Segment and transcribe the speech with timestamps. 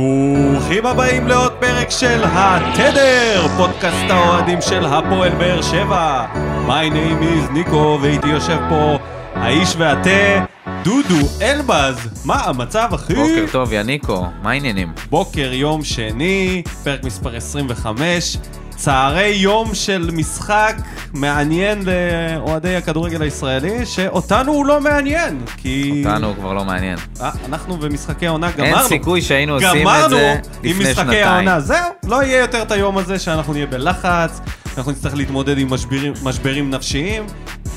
[0.00, 6.26] ברוכים הבאים לעוד פרק של התדר, פודקאסט האוהדים של הפועל באר שבע.
[6.66, 8.98] My name is ניקו, ואיתי יושב פה
[9.34, 10.44] האיש והתה,
[10.82, 12.24] דודו אלבז.
[12.24, 13.14] מה המצב, אחי?
[13.14, 14.92] בוקר טוב, יניקו, מה העניינים?
[15.10, 18.36] בוקר יום שני, פרק מספר 25.
[18.80, 20.76] צהרי יום של משחק
[21.14, 26.04] מעניין לאוהדי הכדורגל הישראלי, שאותנו הוא לא מעניין, כי...
[26.06, 26.98] אותנו הוא כבר לא מעניין.
[27.20, 28.76] אה, אנחנו במשחקי עונה גמרנו.
[28.76, 31.26] אין סיכוי שהיינו עושים את גמרנו זה עם לפני משחקי שנתיים.
[31.26, 31.60] העונה.
[31.60, 34.40] זהו, לא יהיה יותר את היום הזה שאנחנו נהיה בלחץ,
[34.78, 37.26] אנחנו נצטרך להתמודד עם משברים, משברים נפשיים.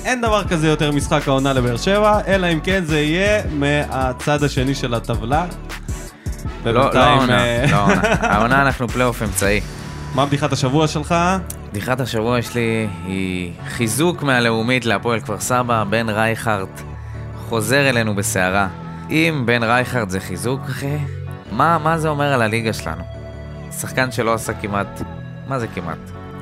[0.06, 4.76] אין דבר כזה יותר משחק העונה לבאר שבע, אלא אם כן זה יהיה מהצד השני
[4.76, 5.46] של הטבלה.
[6.66, 8.02] לא, לא העונה, אה, לא העונה.
[8.34, 9.62] העונה אנחנו פלייאוף אמצעי.
[10.16, 11.16] מה בדיחת השבוע שלך?
[11.72, 16.82] בדיחת השבוע שלי היא חיזוק מהלאומית להפועל כפר סבא, בן רייכרט
[17.50, 18.68] חוזר אלינו בסערה.
[19.10, 20.98] אם בן רייכרט זה חיזוק, אחי,
[21.52, 23.04] מה, מה זה אומר על הליגה שלנו?
[23.80, 25.02] שחקן שלא עשה כמעט,
[25.48, 25.98] מה זה כמעט?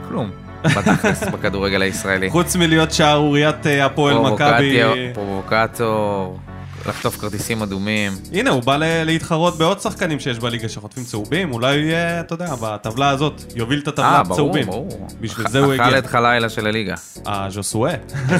[0.07, 0.31] כלום.
[0.77, 2.29] בתכלס בכדורגל הישראלי.
[2.29, 4.77] חוץ מלהיות שערוריית אה, הפועל מכבי...
[5.13, 6.39] פרובוקטור- פרובוקטור,
[6.85, 8.11] לחטוף כרטיסים אדומים.
[8.33, 12.55] הנה, הוא בא להתחרות בעוד שחקנים שיש בליגה שחוטפים צהובים, אולי הוא יהיה, אתה יודע,
[12.61, 14.65] בטבלה הזאת, יוביל את הטבלה אה, ברור, צהובים.
[14.65, 15.07] ברור.
[15.21, 15.97] בשביל זה הוא אכל הגיע.
[15.97, 16.95] את חלילה של הליגה.
[17.27, 17.95] אה, ז'וסואה.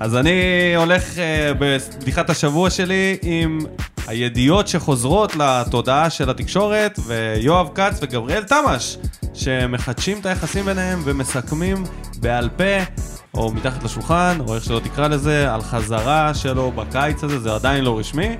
[0.00, 0.32] אז אני
[0.76, 3.58] הולך אה, בבדיחת השבוע שלי עם
[4.06, 8.98] הידיעות שחוזרות לתודעה של התקשורת, ויואב כץ וגבריאל תמש,
[9.34, 11.84] שמחדשים את היחסים ביניהם ומסכמים
[12.20, 13.02] בעל פה,
[13.34, 17.84] או מתחת לשולחן, או איך שלא תקרא לזה, על חזרה שלו בקיץ הזה, זה עדיין
[17.84, 18.36] לא רשמי,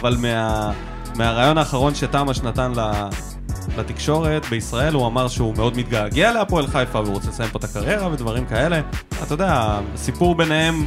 [0.00, 0.72] אבל מה,
[1.14, 2.72] מהרעיון האחרון שתמש נתן.
[3.78, 8.12] לתקשורת בישראל, הוא אמר שהוא מאוד מתגעגע להפועל חיפה והוא רוצה לסיים פה את הקריירה
[8.12, 8.80] ודברים כאלה.
[9.22, 10.86] אתה יודע, הסיפור ביניהם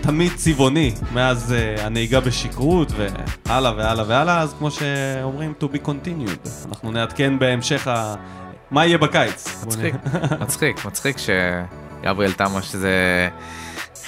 [0.00, 2.92] תמיד צבעוני, מאז uh, הנהיגה בשכרות
[3.46, 6.48] והלאה והלאה והלאה, אז כמו שאומרים, to be continued.
[6.68, 8.14] אנחנו נעדכן בהמשך ה...
[8.70, 9.64] מה יהיה בקיץ.
[9.66, 9.94] מצחיק,
[10.40, 11.18] מצחיק, מצחיק
[12.02, 13.28] שגבריאל תמש זה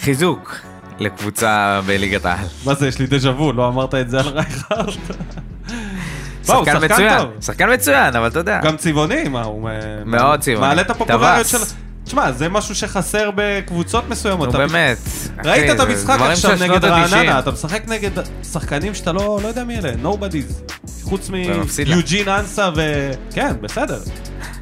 [0.00, 0.56] חיזוק
[0.98, 2.46] לקבוצה בליגת העל.
[2.64, 4.86] מה זה, יש לי דז'ה וו, לא אמרת את זה על רייכרד?
[6.46, 7.26] שחקן מצוין.
[7.40, 8.60] שחקן מצוין, אבל אתה יודע.
[8.62, 9.70] גם צבעוני, מה, הוא...
[10.06, 10.60] מאוד צבעוני.
[10.60, 11.58] מעלה את הפופולריות של...
[12.04, 14.48] תשמע, זה משהו שחסר בקבוצות מסוימות.
[14.48, 14.98] נו באמת.
[15.44, 17.14] ראית את המשחק עכשיו נגד שנות ה-90.
[17.14, 18.10] רעננה, אתה משחק נגד
[18.52, 20.72] שחקנים שאתה לא לא יודע מי אלה, nobodies.
[21.02, 21.30] חוץ.
[21.30, 23.10] מיוג'ין אנסה ו...
[23.34, 23.98] כן, בסדר.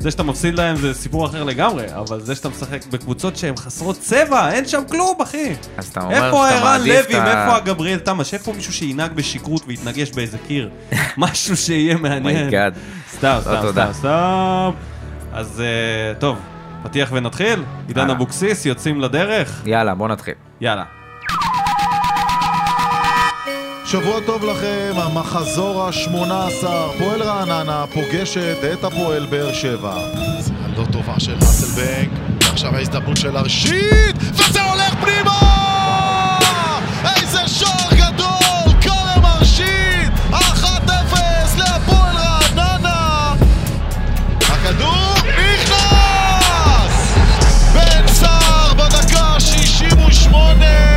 [0.01, 3.97] זה שאתה מפסיד להם זה סיפור אחר לגמרי, אבל זה שאתה משחק בקבוצות שהן חסרות
[4.01, 5.53] צבע, אין שם כלום, אחי.
[5.77, 9.13] אז אתה אומר איפה שאתה מעדיף לוי, את ה- מאיפה הגבריאל תמש, איפה מישהו שינהג
[9.13, 10.71] בשכרות ויתנגש באיזה קיר?
[11.17, 12.23] משהו שיהיה מעניין.
[12.23, 12.75] my god.
[13.17, 13.85] סתם, סתם, לא, תודה.
[13.93, 14.71] סתם, סתם.
[15.33, 16.39] אז אה, טוב,
[16.83, 17.63] פתיח ונתחיל?
[17.89, 18.11] עידן.
[18.11, 19.63] אבוקסיס, יוצאים לדרך?
[19.67, 20.35] יאללה, בוא נתחיל.
[20.61, 20.85] יאללה.
[23.91, 26.67] שבוע טוב לכם, המחזור ה-18,
[26.99, 29.95] פועל רעננה פוגשת את הפועל באר שבע.
[30.39, 32.11] זה לא טובה של האסלבנק,
[32.53, 36.39] עכשיו ההזדמנות של הראשית, וזה הולך פנימה!
[37.17, 38.81] איזה שער גדול!
[38.81, 40.11] כרם הראשית!
[40.31, 40.35] 1-0
[41.59, 43.35] להפועל רעננה!
[44.41, 47.15] הכדור נכנס!
[47.75, 50.90] בן סער בדקה ה-68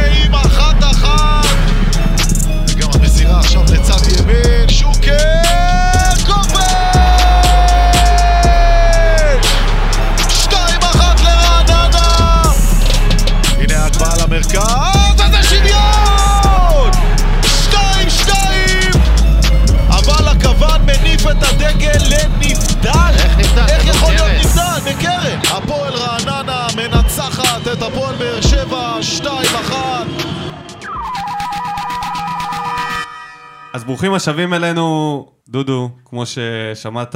[33.74, 37.16] אז ברוכים השבים אלינו, דודו, כמו ששמעת,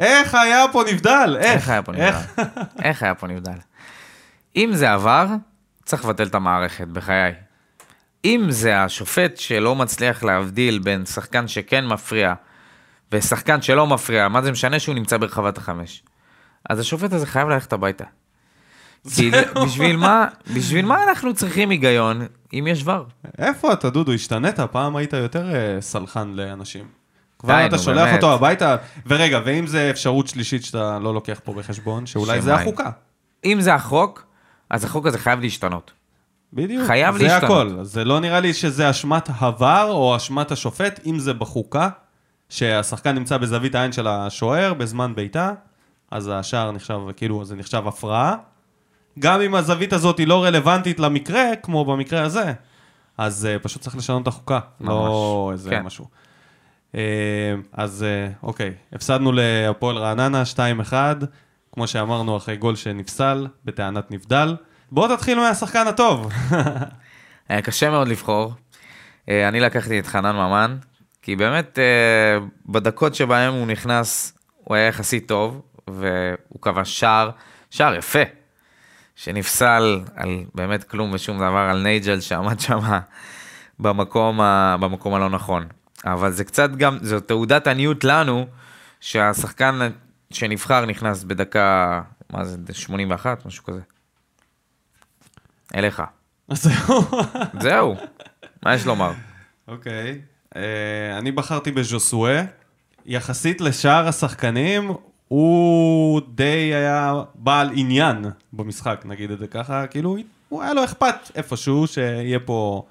[0.00, 1.36] איך היה פה נבדל?
[1.40, 1.54] איך?
[1.54, 2.12] איך היה פה נבדל?
[2.84, 3.58] איך היה פה נבדל?
[4.56, 5.26] אם זה עבר,
[5.84, 7.32] צריך לבטל את המערכת, בחיי.
[8.24, 12.34] אם זה השופט שלא מצליח להבדיל בין שחקן שכן מפריע
[13.12, 16.02] ושחקן שלא מפריע, מה זה משנה שהוא נמצא ברחבת החמש?
[16.70, 18.04] אז השופט הזה חייב ללכת הביתה.
[19.14, 19.30] כי
[19.64, 23.04] בשביל מה, בשביל מה אנחנו צריכים היגיון אם יש ור?
[23.38, 24.12] איפה אתה, דודו?
[24.12, 24.60] השתנית?
[24.60, 26.84] פעם היית יותר אה, סלחן לאנשים.
[27.38, 28.14] כבר אתה שולח.
[28.14, 32.54] אותו הביתה, ורגע, ואם זה אפשרות שלישית שאתה לא לוקח פה בחשבון, שאולי זה.
[32.54, 32.90] החוקה.
[33.44, 34.26] אם זה החוק,
[34.70, 35.92] אז החוק הזה חייב להשתנות.
[36.52, 36.86] בדיוק.
[36.86, 37.44] חייב זה להשתנות.
[37.44, 37.78] הכל.
[37.82, 41.88] זה לא נראה לי שזה אשמת הוואר או אשמת השופט, אם זה בחוקה,
[42.48, 45.52] שהשחקן נמצא בזווית העין של השוער בזמן בעיטה,
[46.10, 48.36] אז השער נחשב, כאילו, זה נחשב הפרעה.
[49.18, 52.52] גם אם הזווית הזאת היא לא רלוונטית למקרה, כמו במקרה הזה,
[53.18, 55.82] אז uh, פשוט צריך לשנות את החוקה, לא ממש, איזה כן.
[55.82, 56.06] משהו.
[56.94, 60.42] אה, אז אה, אוקיי, הפסדנו להפועל רעננה
[60.90, 60.92] 2-1,
[61.72, 64.56] כמו שאמרנו, אחרי גול שנפסל, בטענת נבדל.
[64.92, 66.32] בואו תתחילו מהשחקן הטוב.
[67.48, 68.52] היה קשה מאוד לבחור.
[69.28, 70.76] אה, אני לקחתי את חנן ממן,
[71.22, 77.30] כי באמת אה, בדקות שבהם הוא נכנס, הוא היה יחסית טוב, והוא כבש שער,
[77.70, 78.22] שער יפה,
[79.16, 82.78] שנפסל על באמת כלום ושום דבר, על נייג'ל שעמד שם
[83.78, 85.66] במקום, ה- במקום הלא נכון.
[86.04, 88.46] אבל זה קצת גם, זו תעודת עניות לנו,
[89.00, 89.78] שהשחקן
[90.30, 92.00] שנבחר נכנס בדקה,
[92.32, 93.80] מה זה, 81, משהו כזה.
[95.74, 96.02] אליך.
[96.52, 97.04] זהו.
[97.60, 97.96] זהו,
[98.62, 99.12] מה יש לומר?
[99.68, 100.20] אוקיי.
[100.56, 102.42] אה, אני בחרתי בז'וסואה.
[103.06, 104.90] יחסית לשאר השחקנים,
[105.28, 109.86] הוא די היה בעל עניין במשחק, נגיד את זה ככה.
[109.86, 110.16] כאילו,
[110.48, 112.84] הוא היה לו אכפת איפשהו שיהיה פה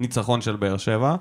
[0.00, 1.16] ניצחון של באר שבע.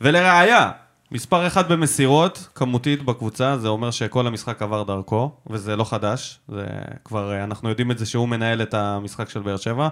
[0.00, 0.70] ולראיה,
[1.12, 6.66] מספר אחד במסירות, כמותית בקבוצה, זה אומר שכל המשחק עבר דרכו, וזה לא חדש, זה
[7.04, 9.88] כבר, אה, אנחנו יודעים את זה שהוא מנהל את המשחק של באר שבע,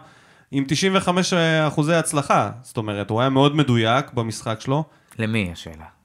[0.50, 1.32] עם 95
[1.66, 4.84] אחוזי הצלחה, זאת אומרת, הוא היה מאוד מדויק במשחק שלו.
[5.18, 5.95] למי השאלה?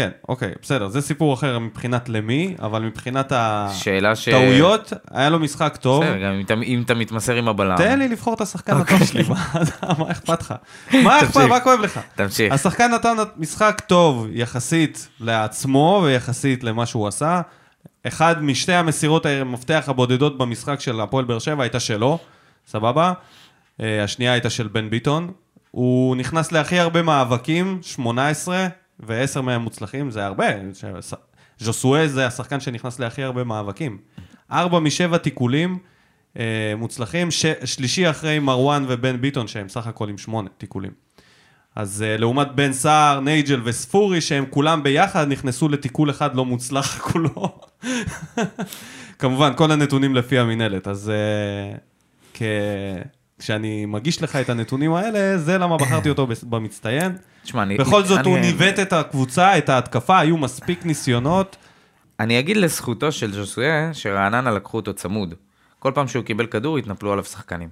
[0.00, 3.32] כן, אוקיי, בסדר, זה סיפור אחר מבחינת למי, אבל מבחינת
[3.74, 4.28] שאלה ש...
[4.28, 6.04] הטעויות, היה לו משחק טוב.
[6.04, 7.76] בסדר, גם אם אתה- אם אתה מתמסר עם הבלם.
[7.76, 9.22] תן לי לבחור את השחקן הטוב שלי,
[9.98, 10.54] מה אכפת לך?
[11.04, 11.40] מה אכפת?
[11.48, 12.00] מה כואב לך?
[12.14, 12.52] תמשיך.
[12.52, 17.40] השחקן נתן משחק טוב יחסית לעצמו ויחסית למה שהוא עשה.
[18.06, 22.18] אחד משתי המסירות המפתח הבודדות במשחק של הפועל באר שבע הייתה שלו,
[22.66, 23.12] סבבה?
[23.80, 25.30] אה, השנייה הייתה של בן ביטון.
[25.70, 28.66] הוא נכנס להכי הרבה מאבקים, 18,
[29.06, 30.46] ו-10 מהם מוצלחים, זה הרבה.
[31.58, 33.98] ז'וסואה זה השחקן שנכנס להכי הרבה מאבקים.
[34.52, 35.78] ארבע משבע תיקולים
[36.38, 37.46] אה, מוצלחים, ש...
[37.64, 40.92] שלישי אחרי מרואן ובן ביטון, שהם סך הכל עם שמונה תיקולים.
[41.76, 46.98] אז uh, לעומת בן סער, נייג'ל וספורי, שהם כולם ביחד נכנסו לתיקול אחד לא מוצלח
[47.10, 47.60] כולו.
[49.18, 51.12] כמובן, כל הנתונים לפי המינהלת, אז
[51.74, 51.78] uh,
[52.34, 52.42] כ...
[53.40, 57.12] כשאני מגיש לך את הנתונים האלה, זה למה בחרתי אותו במצטיין.
[57.42, 57.76] תשמע, אני...
[57.76, 61.56] בכל זאת, אני- הוא ניווט את הקבוצה, את ההתקפה, היו מספיק ניסיונות.
[62.20, 65.34] אני אגיד לזכותו של ז'וסואה, שרעננה לקחו אותו צמוד.
[65.78, 67.68] כל פעם שהוא קיבל כדור, התנפלו עליו שחקנים.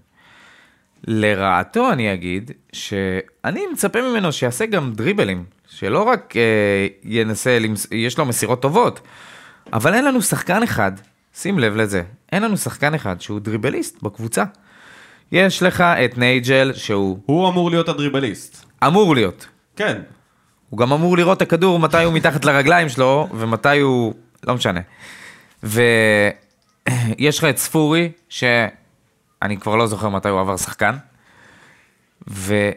[1.07, 6.43] לרעתו אני אגיד, שאני מצפה ממנו שיעשה גם דריבלים, שלא רק אה,
[7.05, 7.87] ינסה, למס...
[7.93, 9.01] יש לו מסירות טובות,
[9.73, 10.93] אבל אין לנו שחקן אחד,
[11.35, 14.45] שים לב לזה, אין לנו שחקן אחד שהוא דריבליסט בקבוצה.
[15.33, 18.65] יש לך את נייג'ל, שהוא הוא אמור להיות הדריבליסט.
[18.87, 19.47] אמור להיות.
[19.77, 20.03] כן,
[20.71, 24.15] הוא גם אמור לראות את הכדור מתי הוא מתחת לרגליים שלו ומתי הוא...
[24.47, 24.81] לא משנה.
[25.63, 30.97] ויש לך את ספורי, שאני כבר לא זוכר מתי הוא עבר שחקן,
[32.29, 32.71] ו...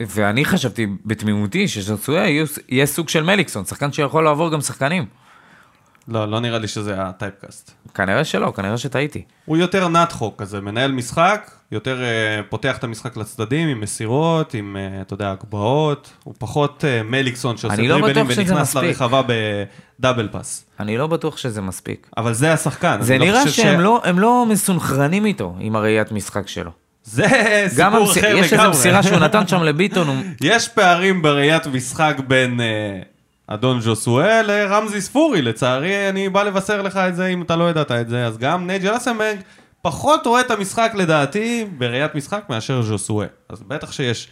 [0.00, 5.04] ואני חשבתי בתמימותי שזרצויה יהיה, יהיה סוג של מליקסון, שחקן שיכול לעבור גם שחקנים.
[6.10, 7.70] לא, לא נראה לי שזה הטייפקאסט.
[7.94, 9.22] כנראה שלא, כנראה שטעיתי.
[9.44, 14.76] הוא יותר נתחו כזה, מנהל משחק, יותר uh, פותח את המשחק לצדדים עם מסירות, עם,
[14.76, 18.76] uh, אתה יודע, הגבהות, הוא פחות uh, מליקסון שעושה לא דריבלים שזה ונכנס.
[18.76, 19.22] לרחבה
[19.98, 20.64] בדאבל פאס.
[20.80, 22.10] אני לא בטוח שזה מספיק.
[22.16, 22.98] אבל זה השחקן.
[23.00, 26.70] זה לא נראה חושב שהם לא, הם לא מסונכרנים איתו עם הראיית משחק שלו.
[27.04, 27.26] זה
[27.68, 28.18] סיפור המס...
[28.18, 28.70] אחר יש איזו לגמרי.
[28.70, 30.16] מסירה שהוא נתן שם לביטון, הוא...
[30.40, 33.04] יש פערים בראיית משחק בין uh,
[33.52, 37.90] אדון ז'וסואל לרמזי ספורי, לצערי אני בא לבשר לך את זה אם אתה לא ידעת
[37.92, 39.36] את זה, אז גם נייג'ל אסנברג
[39.82, 43.26] פחות רואה את המשחק לדעתי בראיית משחק מאשר ז'וסואל.
[43.48, 44.28] אז בטח שיש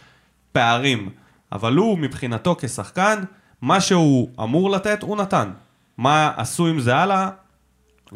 [0.51, 1.09] פערים,
[1.51, 3.23] אבל הוא מבחינתו כשחקן,
[3.61, 5.49] מה שהוא אמור לתת הוא נתן.
[5.97, 7.29] מה עשו עם זה הלאה?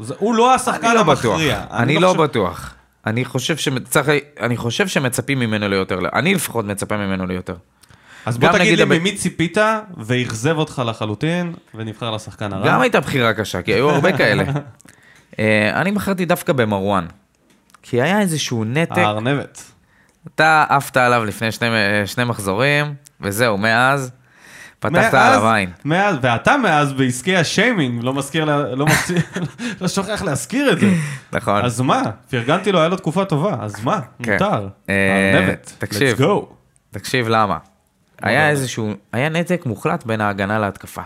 [0.02, 1.26] זה, הוא לא השחקן אני לא בטוח.
[1.26, 1.64] המכריע.
[1.72, 2.74] אני לא חושב- בטוח.
[3.06, 7.56] אני חושב שצריך, אני חושב שמצפים ממנו ליותר, אני לפחות מצפה ממנו ליותר.
[8.26, 9.58] אז בוא תגיד לי ממי ציפית
[9.98, 12.68] ואכזב אותך לחלוטין ונבחר לשחקן הרע.
[12.68, 14.44] גם הייתה בחירה קשה, כי היו הרבה כאלה.
[15.40, 17.06] אה, אני בחרתי דווקא במרואן.
[17.82, 19.64] כי היה איזשהו נתק, הארנבת.
[20.36, 24.12] אתה עפת עליו לפני שני, אה, שני מחזורים, וזהו, מאז
[24.80, 25.72] פתחת עליו עין.
[25.86, 29.18] מאז, ואתה מאז בעסקי השיימינג, לא מזכיר, לא, מזכיר,
[29.82, 30.88] לא שוכח להזכיר את זה.
[31.38, 31.66] נכון.
[31.66, 32.02] אז מה?
[32.30, 34.00] פרגנתי לו, היה לו תקופה טובה, אז מה?
[34.24, 34.34] כן.
[34.34, 34.68] מותר.
[34.90, 35.74] אה, הארנבת.
[35.78, 36.18] תקשיב.
[36.92, 37.58] תקשיב למה.
[38.24, 41.02] היה איזשהו, היה נתק מוחלט בין ההגנה להתקפה.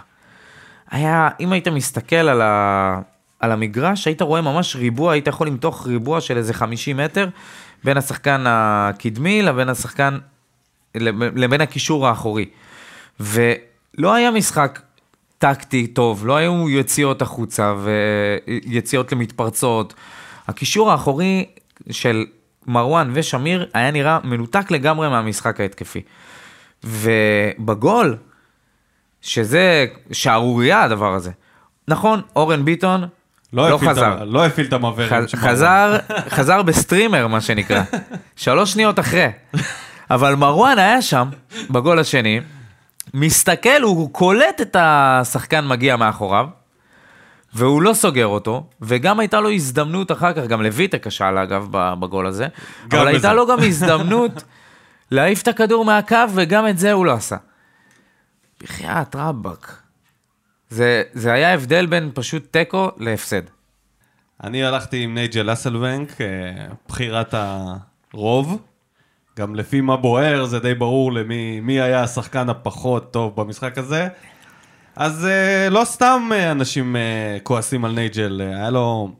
[0.91, 2.99] היה, אם היית מסתכל על, ה,
[3.39, 7.29] על המגרש, היית רואה ממש ריבוע, היית יכול למתוח ריבוע של איזה 50 מטר
[7.83, 10.17] בין השחקן הקדמי לבין השחקן,
[10.95, 12.45] לב- לבין הקישור האחורי.
[13.19, 14.79] ולא היה משחק
[15.37, 17.73] טקטי טוב, לא היו יציאות החוצה
[18.47, 19.93] ויציאות למתפרצות.
[20.47, 21.45] הקישור האחורי
[21.91, 22.25] של
[22.67, 26.01] מרואן ושמיר היה נראה מנותק לגמרי מהמשחק ההתקפי.
[26.83, 28.15] ובגול
[29.21, 31.31] שזה שערורייה הדבר הזה.
[31.87, 33.01] נכון, אורן ביטון
[33.53, 34.21] לא לא את חזר.
[34.21, 35.09] ה- לא הפעיל את המבערים.
[35.27, 35.97] ח- חזר,
[36.29, 37.83] חזר ב streamer, מה שנקרא.
[38.35, 39.27] שלוש שניות אחרי.
[40.11, 41.27] אבל מרואן היה שם,
[41.69, 42.39] בגול השני,
[43.13, 46.47] מסתכל, הוא קולט את השחקן מגיע מאחוריו,
[47.53, 52.27] והוא לא סוגר אותו, וגם הייתה לו הזדמנות אחר כך, גם לויטה כשל אגב בגול
[52.27, 52.47] הזה,
[52.91, 53.07] אבל בזה.
[53.09, 54.31] הייתה לו גם הזדמנות
[55.11, 57.37] להעיף את הכדור מהקו, וגם את זה הוא לא עשה.
[58.63, 59.81] בחייאת רבאק.
[60.69, 63.41] זה, זה היה הבדל בין פשוט תיקו להפסד.
[64.43, 66.27] אני הלכתי עם נייג'ל אסלבנק, אה,
[66.87, 67.33] בחירת
[68.13, 68.61] הרוב.
[69.37, 74.07] גם לפי מה בוער, זה די ברור למי מי היה השחקן הפחות טוב במשחק הזה.
[74.95, 76.95] אז אה, לא סתם אה, אנשים
[77.43, 79.11] כועסים על נייג'ל, היה לו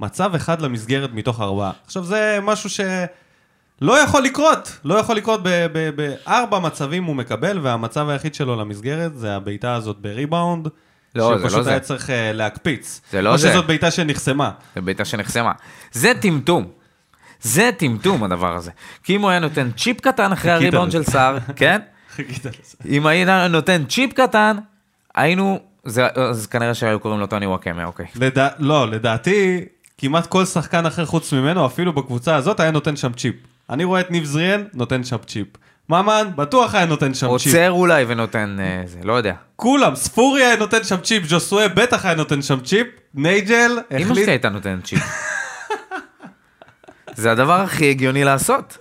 [0.00, 1.72] מצב אחד למסגרת מתוך ארבעה.
[1.84, 2.70] עכשיו זה משהו
[3.84, 5.40] שלא יכול לקרות, לא יכול לקרות
[5.96, 10.68] בארבע מצבים הוא מקבל, והמצב היחיד שלו למסגרת זה הבעיטה הזאת בריבאונד.
[11.14, 11.70] לא, זה לא שפשוט זה.
[11.70, 13.00] היה צריך אה, להקפיץ.
[13.10, 13.50] זה לא או זה.
[13.50, 14.50] שזאת בעיטה שנחסמה.
[14.74, 15.52] זה בעיטה שנחסמה.
[15.92, 16.68] זה טמטום.
[17.40, 18.70] זה טמטום הדבר הזה.
[19.02, 20.92] כי אם הוא היה נותן צ'יפ קטן אחרי הריבאונד.
[20.92, 21.80] של סער, כן?
[22.16, 22.76] חיכית לזה.
[22.88, 24.56] אם היית נותן צ'יפ קטן,
[25.14, 28.06] היינו, זה, אז כנראה שהיו קוראים לו טוני וואקמה, אוקיי.
[28.16, 28.48] לדע...
[28.58, 29.64] לא, לדעתי,
[29.98, 33.34] כמעט כל שחקן אחר חוץ ממנו, אפילו בקבוצה הזאת, היה נותן שם צ'יפ.
[33.70, 35.46] אני רואה את ניב זריאן, נותן שם צ'יפ.
[35.88, 37.46] ממן, בטוח היה נותן שם צ'יפ.
[37.54, 39.34] עוצר אולי ונותן, אה, זה, לא יודע.
[39.56, 44.24] כולם, ספורי היה נותן שם צ'יפ, ג'וסואה בטח היה נותן שם צ'יפ, נייג'ל אמא החליט...
[44.24, 45.00] שלי הייתה נותנת צ'יפ.
[47.14, 48.78] זה הדבר הכי הגיוני לעשות.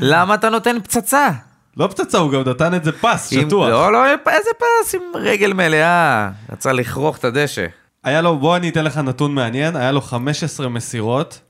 [0.00, 1.28] למה אתה נותן פצצה?
[1.76, 3.68] לא פצצה, הוא גם נתן את זה פס, עם- שטוח.
[3.68, 6.30] לא, לא, איזה פס עם רגל מלאה.
[6.52, 7.66] רצה לחרוך את הדשא.
[8.04, 11.40] היה לו, בוא אני אתן לך נתון מעניין, היה לו 15 מסירות,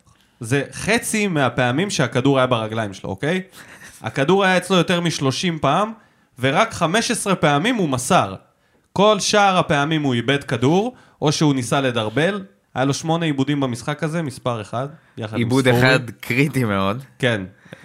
[0.43, 3.43] זה חצי מהפעמים שהכדור היה ברגליים שלו, אוקיי?
[4.03, 5.93] הכדור היה אצלו יותר מ-30 פעם,
[6.39, 8.35] ורק 15 פעמים הוא מסר.
[8.93, 12.45] כל שאר הפעמים הוא איבד כדור, או שהוא ניסה לדרבל.
[12.75, 15.79] היה לו שמונה עיבודים במשחק הזה, מספר אחד, יחד עם עיבוד ספורי.
[15.79, 17.03] אחד קריטי מאוד.
[17.19, 17.43] כן,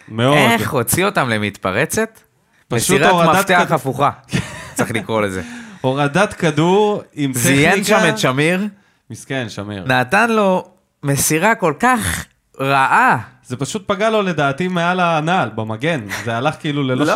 [0.08, 0.38] מאוד.
[0.38, 2.20] איך הוציא אותם למתפרצת?
[2.68, 3.76] פשוט מסירת הורדת מפתח כדור.
[3.76, 4.10] הפוכה,
[4.76, 5.42] צריך לקרוא לזה.
[5.82, 7.50] הורדת כדור עם טכניקה.
[7.50, 8.68] זיין שם את שמיר,
[9.10, 9.86] מסכן, שמיר.
[9.86, 10.68] נתן לו
[11.04, 12.26] מסירה כל כך
[12.60, 13.18] רעה.
[13.46, 16.02] זה פשוט פגע לו לדעתי מעל הנעל, במגן.
[16.26, 17.06] זה הלך כאילו ללא...
[17.06, 17.16] לא,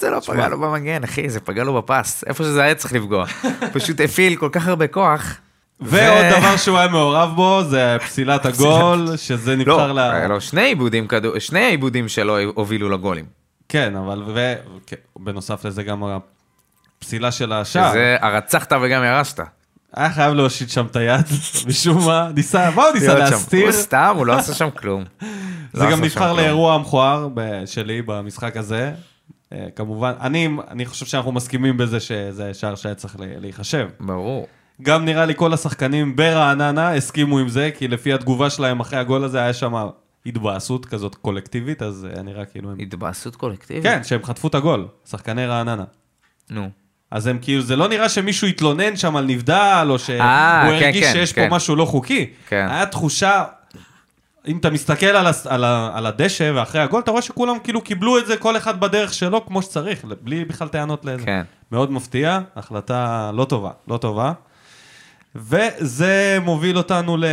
[0.00, 2.24] זה לא פגע לו במגן, אחי, זה פגע לו בפס.
[2.26, 3.26] איפה שזה היה צריך לפגוע.
[3.72, 5.36] פשוט הפעיל כל כך הרבה כוח.
[5.80, 10.12] ועוד דבר שהוא היה מעורב בו, זה פסילת הגול, שזה נבחר לא, ל...
[10.12, 11.06] היה לו שני עיבודים,
[11.38, 13.24] שני העיבודים שלו הובילו לגולים.
[13.68, 14.22] כן, אבל.
[14.86, 16.02] כן, בנוסף לזה גם
[16.98, 17.90] הפסילה של השער.
[17.90, 19.40] שזה הרצחת וגם ירשת.
[19.94, 21.26] היה חייב להושיט שם את היד,
[21.68, 23.14] משום מה, ניסה, מה הוא ניסה.
[23.14, 23.64] להסתיר?
[23.64, 25.04] הוא סתם, הוא לא עשה שם כלום.
[25.72, 26.32] זה לא גם נבחר.
[26.32, 27.28] לאירוע המכוער
[27.66, 28.92] שלי במשחק הזה.
[29.52, 33.88] אה, כמובן, אני, אני חושב שאנחנו מסכימים בזה שזה שער שהיה צריך להיחשב.
[34.00, 34.46] ברור.
[34.82, 39.24] גם נראה לי כל השחקנים ברעננה הסכימו עם זה, כי לפי התגובה שלהם אחרי הגול
[39.24, 39.74] הזה היה שם
[40.26, 42.76] התבאסות כזאת קולקטיבית, אז היה נראה כאילו הם...
[42.80, 43.82] התבאסות קולקטיבית?
[43.82, 45.84] כן, שהם חטפו את הגול, שחקני רעננה.
[46.50, 46.70] נו.
[47.10, 51.04] אז הם כאילו, זה לא נראה שמישהו התלונן שם על נבדל, או שהוא כן, הרגיש
[51.04, 51.48] כן, שיש כן.
[51.48, 52.30] פה משהו לא חוקי.
[52.48, 52.66] כן.
[52.70, 53.44] היה תחושה,
[54.46, 57.80] אם אתה מסתכל על, הס- על, ה- על הדשא ואחרי הגול, אתה רואה שכולם כאילו
[57.80, 61.24] קיבלו את זה, כל אחד בדרך שלו, כמו שצריך, בלי בכלל טענות לזה.
[61.24, 61.42] כן.
[61.72, 64.32] מאוד מפתיע, החלטה לא טובה, לא טובה.
[65.34, 67.24] וזה מוביל אותנו ל...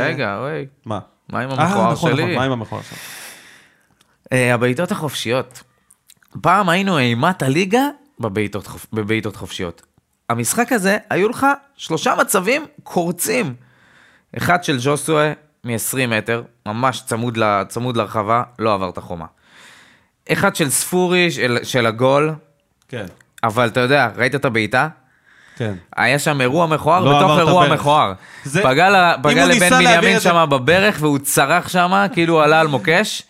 [0.00, 0.66] רגע, אוי.
[0.86, 0.98] מה?
[1.32, 2.22] מה עם אה, המכוער נכון, שלי?
[2.22, 2.98] נכון, מה עם המכוער שלי?
[4.32, 5.62] אה, הבעיטות החופשיות.
[6.40, 7.82] פעם היינו אימת הליגה
[8.20, 8.68] בבעיטות.
[8.92, 9.82] בבעיטות חופשיות.
[10.30, 11.46] המשחק הזה, היו לך
[11.76, 13.54] שלושה מצבים קורצים.
[14.36, 15.32] אחד של ג'וסואה
[15.64, 17.64] מ-20 מטר, ממש צמוד, ל...
[17.68, 19.24] צמוד לרחבה, לא עבר את החומה.
[20.32, 22.34] אחד של ספורי של, של הגול,
[22.88, 23.06] כן,
[23.44, 24.88] אבל אתה יודע, ראית את הבעיטה?
[25.56, 25.74] כן.
[25.96, 27.68] היה שם אירוע מכוער לא בתוך אירוע.
[27.74, 28.12] מכוער.
[28.44, 28.94] זה- פגע, ל...
[28.96, 33.22] אם פגע לבן בנימין שם בברך והוא צרח שם, כאילו הוא עלה על מוקש,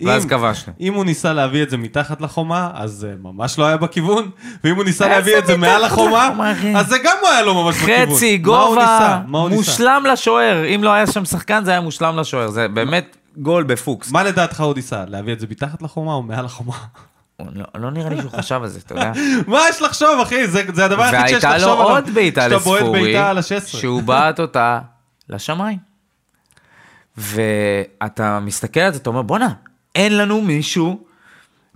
[0.00, 0.72] ואז אם- כבשנו.
[0.80, 4.30] אם הוא ניסה להביא את זה מתחת לחומה, אז זה ממש לא היה בכיוון,
[4.64, 6.30] ואם הוא ניסה להביא את זה מעל החומה?
[6.76, 8.16] אז זה גם לא היה לו ממש בכיוון.
[8.16, 9.20] חצי, גובה?
[9.28, 10.64] מושלם לשוער.
[10.74, 12.48] אם לא היה שם שחקן, זה היה מושלם לשוער.
[12.50, 14.10] זה באמת גול בפוקס.
[14.10, 15.04] מה לדעתך הוא ניסה?
[15.08, 16.76] להביא את זה מתחת לחומה או מעל החומה?
[17.54, 19.12] לא- לא נראה לי שהוא חשב על זה, אתה יודע.
[19.46, 20.46] מה יש לחשוב, אחי?
[20.46, 21.94] זה זה הדבר היחיד שיש והייתה לחשוב לו עליו.
[21.94, 23.66] עוד בעיטה שאתה בועט לספורי, בעיטה על ה-16.
[23.66, 24.78] שהוא בעט אותה
[25.28, 25.78] לשמיים.
[27.16, 29.48] ואתה מסתכל על זה, אתה אומר, בואנה,
[29.94, 31.04] אין לנו מישהו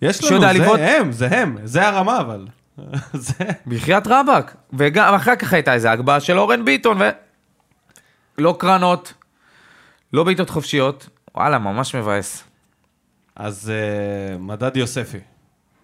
[0.03, 2.47] יש לנו, זה לבעוט- הם, זה הם, זה הרמה אבל.
[3.13, 3.35] זה...
[3.67, 4.57] בחייאת רבאק.
[4.73, 7.05] וגם אחר כך הייתה איזה הגבהה של אורן ביטון, ו...
[8.39, 9.13] לא קרנות,
[10.13, 11.09] לא בעיטות חופשיות.
[11.35, 12.45] וואלה, ממש מבאס.
[13.37, 15.19] אז אה, מדד יוספי,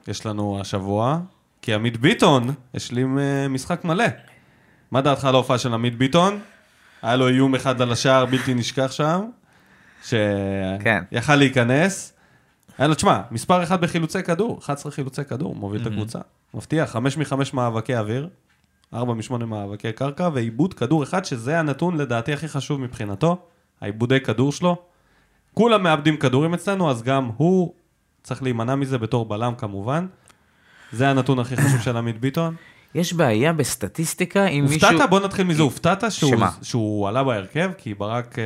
[0.09, 1.19] יש לנו השבוע,
[1.63, 4.05] כי עמית ביטון השלים אה, משחק מלא.
[4.91, 6.39] מה דעתך על ההופעה של עמית ביטון?
[7.03, 9.21] היה לו איום אחד על השער בלתי נשכח שם,
[10.11, 11.03] כן.
[11.15, 12.14] שיכל להיכנס.
[12.79, 16.19] היה לו, תשמע, מספר אחד בחילוצי כדור, 11 חילוצי כדור, מוביל את הקבוצה.
[16.55, 18.29] מפתיע, 5 מ-5 מאבקי אוויר,
[18.95, 23.39] 4 מ-8 מאבקי קרקע, ועיבוד כדור אחד, שזה הנתון לדעתי הכי חשוב מבחינתו,
[23.81, 24.77] העיבודי כדור שלו.
[25.55, 27.75] כולם מאבדים כדורים אצלנו, אז גם הוא
[28.23, 30.07] צריך להימנע מזה בתור בלם כמובן.
[30.93, 32.55] זה הנתון הכי חשוב של עמית ביטון.
[32.95, 34.89] יש בעיה בסטטיסטיקה אם מישהו...
[34.91, 35.11] הופתעת?
[35.11, 36.05] בוא נתחיל מזה, הופתעת?
[36.63, 38.45] שהוא עלה בהרכב, כי ברק אה,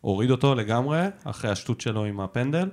[0.00, 2.68] הוריד אותו לגמרי, אחרי השטות שלו עם הפנדל.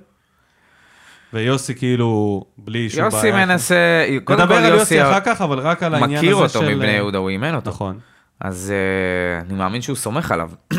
[1.34, 3.14] ויוסי כאילו, בלי שום בעיה.
[3.14, 4.06] יוסי מנסה...
[4.24, 6.58] קודם נדבר כל על יוסי יוסי אחר כך, אבל רק על העניין הזה מכיר של...
[6.58, 7.70] אותו מבני יהודה, הוא אימן אותו.
[7.70, 7.98] נכון.
[8.40, 10.50] אז uh, אני מאמין שהוא סומך עליו.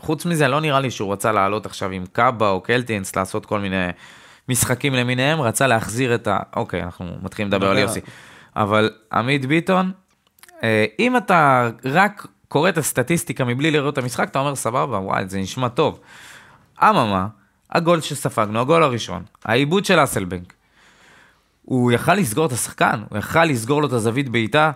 [0.00, 3.60] חוץ מזה, לא נראה לי שהוא רצה לעלות עכשיו עם קאבה או קלטינס, לעשות כל
[3.60, 3.86] מיני
[4.48, 6.38] משחקים למיניהם, רצה להחזיר את ה...
[6.56, 7.88] אוקיי, אנחנו מתחילים לדבר על נדבר.
[7.88, 8.00] יוסי.
[8.56, 9.92] אבל עמית ביטון,
[10.62, 15.24] אה, אם אתה רק קורא את הסטטיסטיקה מבלי לראות את המשחק, אתה אומר, סבבה, וואי,
[15.28, 16.00] זה נשמע טוב.
[16.82, 17.26] אממה,
[17.72, 20.52] הגול שספגנו, הגול הראשון, העיבוד של אסלבנק,
[21.62, 24.70] הוא יכל לסגור את השחקן, הוא יכל לסגור לו את הזווית בעיטה,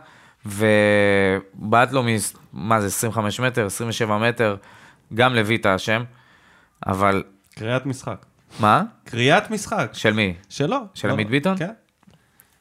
[0.46, 2.06] ובעט לו, מ-
[2.52, 4.56] מה זה, 25 מטר, 27 מטר,
[5.14, 6.04] גם לויטה אשם,
[6.86, 7.22] אבל
[7.54, 8.26] קריאת משחק.
[8.60, 8.82] מה?
[9.04, 9.90] קריאת משחק.
[9.92, 10.34] של מי?
[10.48, 10.78] שלו.
[10.94, 11.12] של לא.
[11.12, 11.56] עמית ביטון?
[11.58, 11.72] כן.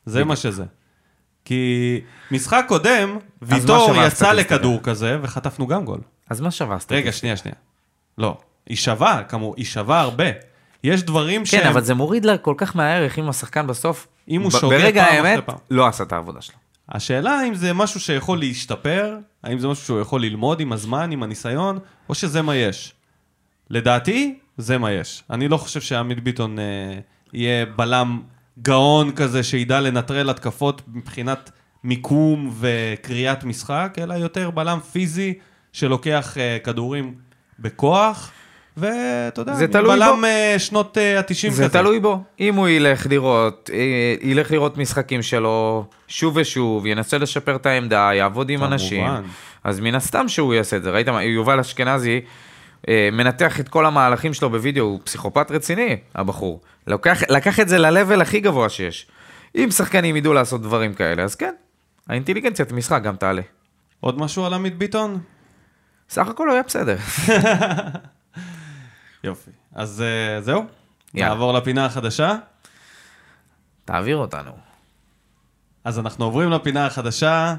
[0.06, 0.66] זה מה שזה.
[1.46, 4.32] כי משחק קודם, ויטור יצא?
[4.32, 6.00] לכדור כזה, וחטפנו גם גול.
[6.30, 7.02] אז מה שווה הסטטיסטיקה?
[7.08, 7.56] רגע, שנייה, שנייה.
[8.18, 8.38] לא,
[8.70, 10.26] היא שווה, כאמור, היא שווה הרבה.
[10.84, 11.62] יש דברים שהם...
[11.62, 14.78] כן, אבל זה מוריד לה כל כך מהערך אם השחקן בסוף, אם הוא ב- שוגה
[14.78, 15.58] ברגע פעם אחרי האמת, פעם.
[15.72, 16.56] לא עשה את העבודה שלו.
[16.90, 21.24] השאלה אם זה משהו שיכול להשתפר, האם זה משהו שהוא יכול ללמוד עם הזמן, עם
[21.24, 21.80] הניסיון,
[22.10, 22.94] או שזה מה יש.
[23.70, 25.24] לדעתי, זה מה יש.
[25.30, 26.64] אני לא חושב שעמית ביטון אה,
[27.34, 28.22] יהיה בלם
[28.62, 31.52] גאון כזה שידע לנטרל התקפות מבחינת
[31.84, 35.34] מיקום וקריאת משחק, אלא יותר בלם פיזי
[35.74, 37.16] שלוקח אה, כדורים
[37.60, 38.32] בכוח,
[38.78, 40.26] ואתה יודע, זה תלוי בלם בו.
[40.26, 41.50] אה, שנות ה-90 כזה.
[41.50, 42.24] זה תלוי בו.
[42.40, 48.10] אם הוא ילך לראות, אה, ילך לראות משחקים שלו שוב ושוב, ינסה לשפר את העמדה,
[48.14, 48.64] יעבוד עם.
[48.64, 49.08] אנשים,
[49.64, 50.92] אז מן הסתם שהוא יעשה את זה.
[50.92, 52.22] ראית מה, יובל אשכנזי
[52.88, 56.62] אה, מנתח את כל המהלכים שלו בווידאו, הוא פסיכופת רציני, הבחור.
[56.88, 59.08] לקח, לקח את זה ל-level הכי גבוה שיש.
[59.56, 61.54] אם שחקנים ידעו לעשות דברים כאלה, אז כן,
[62.10, 63.42] האינטליגנציית משחק גם תעלה.
[64.00, 65.20] עוד משהו על עמית ביטון?
[66.10, 66.98] סך הכל הוא היה בסדר.
[69.24, 69.52] יופי.
[69.74, 70.64] אז אה, זהו,
[71.14, 71.30] יאללה.
[71.30, 72.36] נעבור לפינה החדשה.
[73.86, 74.52] תעביר אותנו.
[75.84, 77.56] אז אנחנו עוברים לפינה החדשה,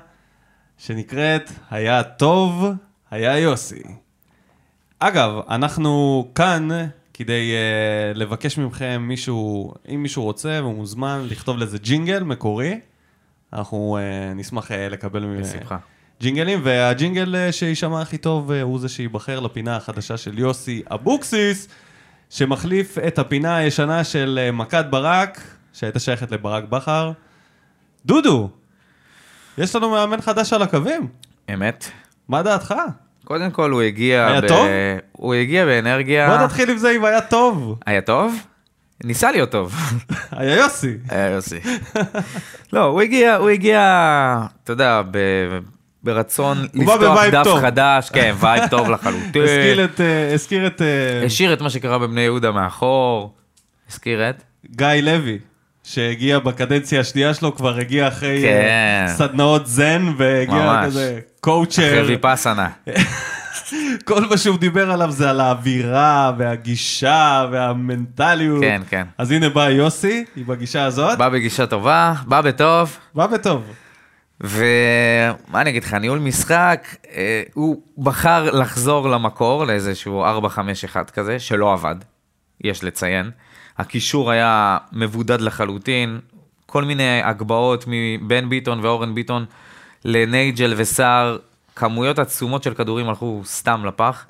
[0.79, 2.65] שנקראת היה טוב,
[3.11, 3.83] היה יוסי.
[4.99, 6.69] אגב, אנחנו כאן
[7.15, 12.81] כדי uh, לבקש מכם מישהו, אם מישהו רוצה והוא מוזמן, לכתוב לזה ג'ינגל מקורי.
[13.53, 15.79] אנחנו uh, נשמח uh, לקבל בשמחה.
[16.21, 21.69] ג'ינגלים, והג'ינגל uh, שיישמע הכי טוב uh, הוא זה שייבחר לפינה החדשה של יוסי אבוקסיס,
[22.31, 25.41] שמחליף את הפינה הישנה של uh, מכת ברק,
[25.73, 27.13] שהייתה שייכת לברק בכר.
[28.07, 28.51] דודו,
[29.59, 31.09] יש לנו מאמן חדש על הקווים,
[31.55, 31.91] אמת.
[32.29, 32.75] מה דעתך?
[33.25, 34.27] קודם כל הוא הגיע...
[34.27, 34.49] היה ב...
[34.49, 34.67] טוב?
[35.13, 36.37] הוא הגיע באנרגיה...
[36.37, 37.79] בוא נתחיל עם זה אם היה טוב.
[37.87, 38.35] היה טוב?
[39.05, 39.75] ניסה להיות טוב.
[40.31, 40.95] היה יוסי.
[41.09, 41.61] היה יוסי.
[42.73, 43.81] לא, הוא הגיע, הוא הגיע,
[44.65, 45.19] אתה יודע, ב...
[46.05, 47.61] ברצון לפתוח דף טוב.
[47.61, 49.43] חדש, כן, vibe טוב לחלוטין.
[49.43, 50.01] הזכיר את...
[50.01, 53.35] אה, הזכיר את אה, השאיר את מה שקרה בבני יהודה מאחור.
[53.91, 54.43] הזכיר את?
[54.71, 55.39] גיא לוי,
[55.85, 59.07] שהגיע בקדנציה השנייה שלו, כבר הגיע אחרי כן.
[59.09, 60.87] אה, סדנאות זן, והגיע ממש.
[60.87, 61.89] כזה קואוצ'ר.
[61.89, 62.69] אחרי ויפאסנה.
[64.05, 68.61] כל מה שהוא דיבר עליו זה על האווירה, והגישה, והמנטליות.
[68.61, 69.07] כן, כן.
[69.19, 71.19] אז הנה בא יוסי, עם הגישה הזאת.
[71.19, 72.99] בא בגישה טובה, בא בטוב.
[73.15, 73.63] בא בטוב.
[74.41, 81.73] ומה אני אגיד לך, ניהול משחק, אה, הוא בחר לחזור למקור, לאיזשהו 4-5-1 כזה, שלא
[81.73, 81.97] עבד,
[82.61, 83.31] יש לציין.
[83.79, 86.21] הקישור היה מבודד לחלוטין,
[86.67, 89.45] כל מיני הגבהות מבן ביטון ואורן ביטון
[90.05, 91.39] לנייג'ל וסער,
[91.77, 94.27] כמויות עצומות של כדורים הלכו סתם לפח.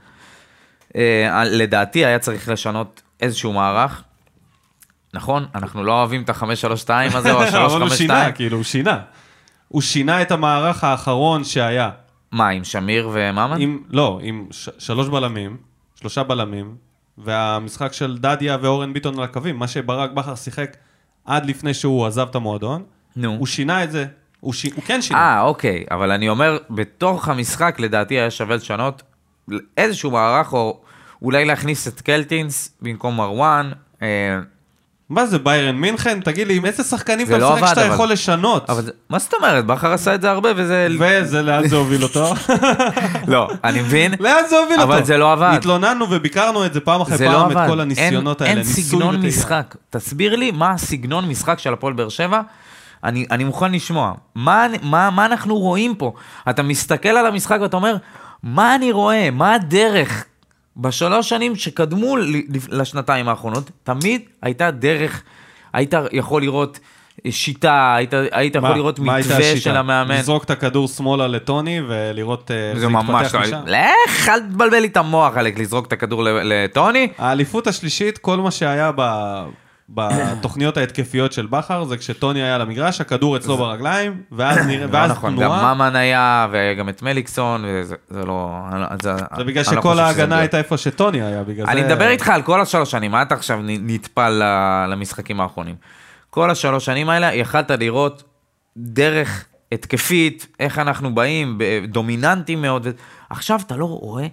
[0.96, 4.02] אה, לדעתי היה צריך לשנות איזשהו מערך.
[5.14, 7.94] נכון, אנחנו לא אוהבים את ה-5-3-2 הזה או אבל הוא ה-3-5-2.
[7.96, 9.00] שינה, כאילו, הוא שינה.
[9.68, 11.90] הוא שינה את המערך האחרון שהיה.
[12.32, 13.56] מה, עם שמיר וממן?
[13.58, 15.56] עם, לא, עם ש- שלוש בלמים,
[15.94, 16.76] שלושה בלמים,
[17.18, 20.76] והמשחק של דדיה ואורן ביטון על הקווים, מה שברק בכר שיחק
[21.24, 22.82] עד לפני שהוא עזב את המועדון,
[23.16, 23.30] נו.
[23.32, 24.06] הוא שינה את זה,
[24.40, 24.64] הוא, ש...
[24.64, 25.18] הוא כן שינה.
[25.18, 29.02] אה, אוקיי, אבל אני אומר, בתוך המשחק לדעתי היה שווה לשנות
[29.76, 30.80] איזשהו מערך, או
[31.22, 33.70] אולי להכניס את קלטינס במקום מרואן,
[34.02, 34.38] אה,
[35.10, 36.20] מה זה ביירן מינכן?
[36.20, 38.70] תגיד לי, עם איזה שחקנים אתה לא משחק שאתה יכול לשנות?
[38.70, 39.66] אבל מה זאת אומרת?
[39.66, 40.88] בכר עשה את זה הרבה וזה...
[41.00, 42.34] וזה, לאן זה הוביל אותו?
[43.28, 44.14] לא, אני מבין.
[44.20, 44.92] לאן זה הוביל אותו?
[44.92, 45.52] אבל זה לא עבד.
[45.56, 47.70] התלוננו וביקרנו את זה פעם אחרי לא פעם, את.
[47.70, 49.26] כל הניסיונות האלה, אין סגנון.
[49.26, 49.74] משחק.
[49.90, 52.40] תסביר לי מה הסגנון משחק של הפועל באר שבע.
[53.04, 54.12] אני, מוכן לשמוע.
[54.34, 56.12] מה אנחנו רואים פה?
[56.50, 57.96] אתה מסתכל על המשחק ואתה אומר,
[58.42, 59.30] מה אני רואה?
[59.30, 60.24] מה הדרך?
[60.76, 62.16] בשלוש שנים שקדמו
[62.68, 65.22] לשנתיים האחרונות, תמיד הייתה דרך,
[65.72, 66.78] היית יכול לראות
[67.30, 69.56] שיטה, היית, היית יכול מה- לראות מה הייתה מתווה?
[69.56, 70.14] של המאמן.
[70.14, 73.40] לזרוק את הכדור שמאלה לטוני ולראות אה, איך זה זה ממש יתפתח לא...
[73.40, 73.60] משם.
[73.66, 77.08] לך, אל תבלבל לי את המוח, אלק, לזרוק את הכדור לטוני.
[77.18, 79.00] האליפות השלישית, כל מה שהיה ב...
[79.88, 84.92] בתוכניות ההתקפיות של בכר זה כשטוני היה על המגרש, הכדור אצלו ברגליים, ואז נראה, לא
[84.92, 85.74] ואז נכון, גם תנועה.
[85.74, 88.58] ממן היה, וגם את מליקסון, וזה זה לא...
[89.02, 90.38] זה, זה בגלל לא שכל ההגנה.
[90.38, 91.72] הייתה איפה שטוני היה, בגלל זה...
[91.72, 94.42] אני מדבר איתך על כל השלוש שנים, אתה עכשיו נטפל
[94.88, 95.74] למשחקים האחרונים?
[96.30, 98.22] כל השלוש שנים האלה, יכלת לראות
[98.76, 102.86] דרך התקפית, איך אנחנו באים, דומיננטים מאוד.
[103.30, 104.26] עכשיו אתה לא רואה,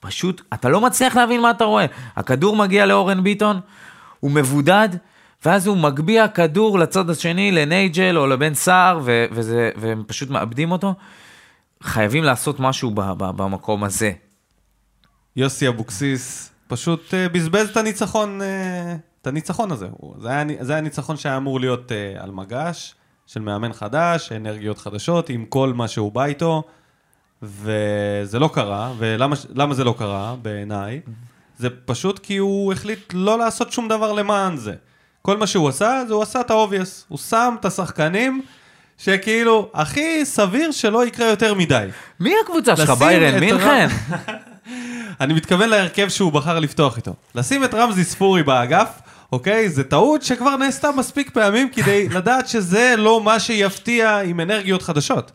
[0.00, 1.86] פשוט, אתה לא מצליח להבין מה אתה רואה.
[2.16, 3.60] הכדור מגיע לאורן ביטון,
[4.20, 4.88] הוא מבודד,
[5.44, 10.72] ואז הוא מגביה כדור לצד השני, לנייג'ל או לבן סער, ו- וזה- והם פשוט מאבדים
[10.72, 10.94] אותו.
[11.82, 14.12] חייבים לעשות משהו ב- ב- במקום הזה.
[15.36, 19.88] יוסי אבוקסיס פשוט אה, בזבז את הניצחון, אה, את הניצחון הזה.
[20.20, 22.94] זה היה, זה היה ניצחון שהיה אמור להיות אה, על מגש,
[23.26, 26.62] של מאמן חדש, אנרגיות חדשות, עם כל מה שהוא בא איתו,
[27.42, 31.00] וזה לא קרה, ולמה למה זה לא קרה בעיניי?
[31.58, 34.74] זה פשוט כי הוא החליט לא לעשות שום דבר למען זה.
[35.22, 37.04] כל מה שהוא עשה, זה הוא עשה את ה obvious.
[37.08, 38.42] הוא שם את השחקנים
[38.98, 41.86] שכאילו, הכי סביר שלא יקרה יותר מדי.
[42.20, 43.88] מי הקבוצה שלך, ביירן מינכן?
[45.20, 47.14] אני מתכוון להרכב שהוא בחר לפתוח איתו.
[47.34, 48.88] לשים את רמזי ספורי באגף,
[49.32, 49.68] אוקיי?
[49.68, 55.32] זה טעות שכבר נעשתה מספיק פעמים כדי לדעת שזה לא מה שיפתיע עם אנרגיות חדשות,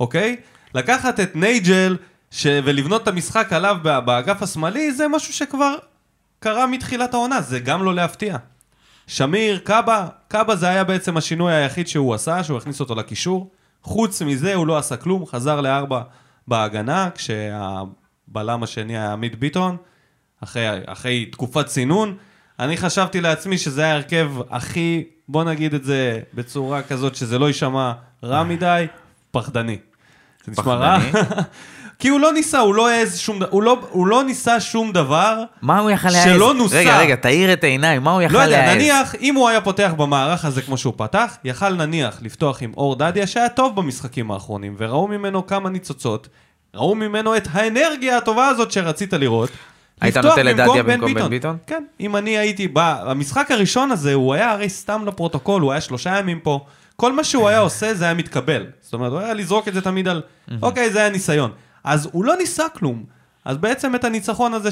[0.00, 0.36] אוקיי?
[0.74, 1.96] לקחת את נייג'ל
[2.32, 2.46] ש...
[2.64, 5.74] ולבנות את המשחק עליו באגף השמאלי, זה משהו שכבר
[6.38, 8.36] קרה מתחילת העונה, זה גם לא להפתיע.
[9.06, 13.50] שמיר, קאבה, קאבה זה היה בעצם השינוי היחיד שהוא עשה, שהוא הכניס אותו לקישור.
[13.82, 16.02] חוץ מזה הוא לא עשה כלום, חזר לארבע
[16.48, 19.76] בהגנה, כשהבלם השני היה עמית ביטון,
[20.40, 22.16] אחרי, אחרי תקופת צינון.
[22.58, 27.92] אני חשבתי לעצמי שזה ההרכב הכי, בוא נגיד את זה בצורה כזאת שזה לא יישמע
[28.24, 28.86] רע מדי,
[29.30, 29.78] פחדני.
[30.44, 30.98] זה נשמע רע?
[32.02, 34.92] כי הוא לא ניסה, הוא לא העז שום דבר, הוא לא, הוא לא ניסה שום
[34.92, 35.42] דבר.
[35.62, 36.24] מה הוא יכל להעז?
[36.24, 36.76] שלא נוסה.
[36.76, 38.50] רגע, רגע, תאיר את העיניים, מה הוא יכל לא להעז?
[38.50, 42.72] יודע, נניח, אם הוא היה פותח במערך הזה כמו שהוא פתח, יכל נניח לפתוח עם
[42.76, 46.28] אור דדיה שהיה טוב במשחקים האחרונים, וראו ממנו כמה ניצוצות,
[46.74, 49.50] ראו ממנו את האנרגיה הטובה הזאת שרצית לראות.
[50.00, 51.56] היית נותן לדדיה במקום בן ביטון?
[51.66, 55.80] כן, אם אני הייתי בא, המשחק הראשון הזה, הוא היה הרי סתם לפרוטוקול, הוא היה
[55.80, 56.64] שלושה ימים פה,
[56.96, 58.66] כל מה שהוא היה עושה זה היה מתקבל.
[58.80, 60.22] זאת אומרת, הוא היה לזרוק את זה תמיד על,
[60.62, 61.50] אוקיי, זה היה ניסיון.
[61.84, 63.04] אז הוא לא ניסה כלום.
[63.44, 64.68] אז בעצם את הניצחון הזה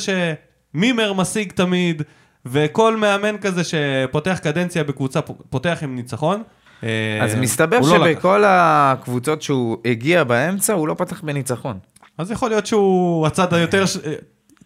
[0.74, 2.02] שמימר משיג תמיד,
[2.46, 6.42] וכל מאמן כזה שפותח קדנציה בקבוצה פותח עם ניצחון.
[6.84, 6.88] אה,
[7.22, 8.06] אז מסתבר הוא לא.
[8.08, 11.78] שבכל הקבוצות שהוא הגיע באמצע, הוא לא פתח בניצחון.
[12.18, 14.12] אז יכול להיות שהוא הצד היותר, אה,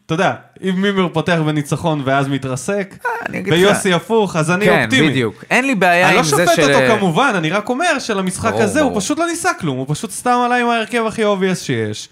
[0.06, 2.94] אתה יודע, אם מימר פותח בניצחון ואז מתרסק,
[3.28, 5.08] אני לך- ויוסי הפוך, אז אני כן, אופטימי.
[5.10, 5.44] בדיוק.
[5.50, 6.72] אין לי בעיה אני עם לא זה שופט של...
[6.74, 9.00] אותו כמובן, אני רק אומר שלמשחק ברור, הזה הוא ברור.
[9.00, 12.08] פשוט לא ניסה כלום, הוא פשוט סתם עלה עם ההרכב הכי obvious שיש.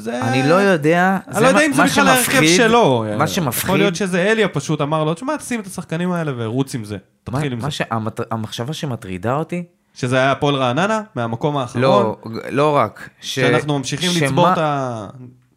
[0.00, 0.22] זה...
[0.22, 3.00] אני לא יודע, אני לא יודע אם זה מה בכלל ההרכב שלו.
[3.08, 6.74] מה יכול שמפחיד, להיות שזה אליה פשוט אמר לו, תשמע, תשים את השחקנים האלה ורוץ
[6.74, 6.94] עם זה.
[6.96, 7.00] מה-
[7.38, 7.70] תתחיל עם מה זה.
[7.70, 11.82] שהמת- המחשבה שמטרידה אותי, שזה היה הפועל רעננה, מהמקום האחרון.
[11.82, 12.16] לא,
[12.50, 14.58] לא רק, ש- שאנחנו ממשיכים שמה- לצבור את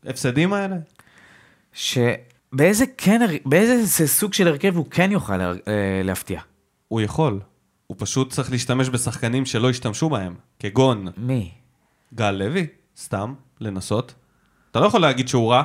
[0.05, 0.75] ההפסדים האלה.
[1.73, 6.39] שבאיזה כן, באיזה סוג של הרכב הוא כן יוכל לה- אה, להפתיע.
[6.87, 7.39] הוא יכול.
[7.87, 11.51] הוא פשוט צריך להשתמש בשחקנים שלא השתמשו בהם, כגון מי?
[12.15, 14.13] גל לוי, סתם, לנסות.
[14.73, 15.63] אתה לא יכול להגיד שהוא רע,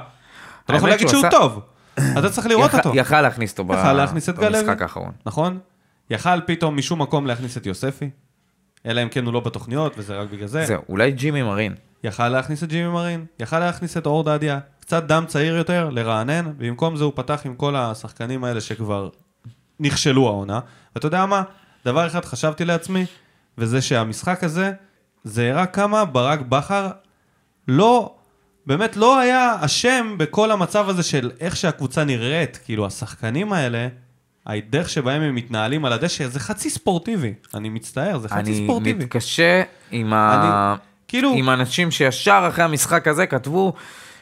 [0.65, 1.61] אתה לא יכול להגיד שהוא טוב.
[2.19, 2.93] אתה צריך לראות אותו.
[2.95, 3.21] יכל
[3.93, 4.43] להכניס אותו.
[4.43, 5.13] במשחק האחרון.
[5.27, 5.59] נכון?
[6.11, 8.11] יכל פתאום משום מקום להכניס את יוספי,
[8.87, 10.67] אלא אם כן הוא לא בתוכניות, וזה רק בגלל זה.
[10.67, 11.75] זהו, אולי ג'ימי מרין.
[12.05, 16.47] יכל להכניס את ג'ימי מרין, יכל להכניס את אור דדיה, קצת דם צעיר יותר, לרענן,
[16.47, 19.09] ובמקום זה הוא פתח עם כל השחקנים האלה שכבר
[19.81, 20.61] נכשלו העונה.
[20.95, 21.43] ואתה יודע מה?
[21.85, 23.07] דבר אחד חשבתי לעצמי,
[23.59, 24.73] וזה שהמשחק הזה,
[25.25, 26.91] זה הראה כמה ברק בכר
[27.69, 28.15] לא,
[28.69, 32.59] באמת לא היה אשם בכל המצב הזה של איך שהקבוצה נראית.
[32.65, 33.89] כאילו, השחקנים האלה,
[34.47, 37.35] הדרך שבהם הם מתנהלים על הדשא, זה חצי ספורטיבי.
[37.55, 39.05] אני מצטער, זה חצי אני ספורטיבי.
[39.05, 40.75] מתקשה עם ה...
[41.09, 43.73] כאילו- עם אנשים שישר אחרי המשחק הזה כתבו,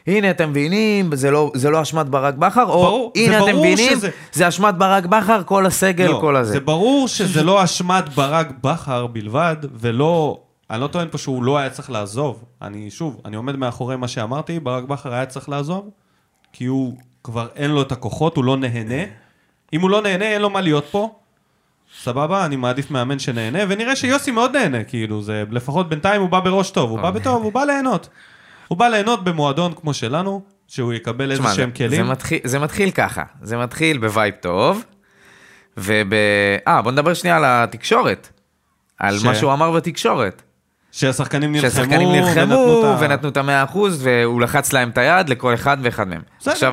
[0.06, 3.90] הנה אתם מבינים, זה לא, זה לא אשמת ברק בכר, או ברור, הנה אתם מבינים,
[3.96, 6.52] שזה- זה אשמת ברק בכר, כל הסגל, לא, כל הזה.
[6.52, 10.40] זה ברור שזה לא אשמת ברק בכר בלבד, ולא...
[10.70, 12.44] אני לא טוען פה שהוא לא היה צריך לעזוב.
[12.62, 15.90] אני, שוב, אני עומד מאחורי מה שאמרתי, ברק בכר היה צריך לעזוב,
[16.52, 19.02] כי הוא כבר אין לו את הכוחות, הוא לא נהנה.
[19.72, 21.14] אם הוא לא נהנה, אין לו מה להיות פה.
[22.02, 26.40] סבבה, אני מעדיף מאמן שנהנה, ונראה שיוסי מאוד נהנה, כאילו, זה לפחות בינתיים הוא בא
[26.40, 28.08] בראש טוב, הוא בא בטוב, הוא בא ליהנות.
[28.68, 31.90] הוא בא ליהנות במועדון כמו שלנו, שהוא יקבל איזה שהם כלים.
[31.90, 34.84] זה, מתחיל, זה מתחיל ככה, זה מתחיל ב vibe טוב,
[35.76, 36.12] וב...
[36.66, 38.28] אה, בוא נדבר שנייה על התקשורת.
[38.98, 40.42] על ש- מה שהוא אמר בתקשורת.
[40.96, 45.76] שהשחקנים נלחמו, שהשחקנים נלחמו ונתנו את המאה אחוז, והוא לחץ להם את היד לכל אחד
[45.82, 46.20] ואחד מהם.
[46.40, 46.52] בסדר.
[46.52, 46.72] עכשיו,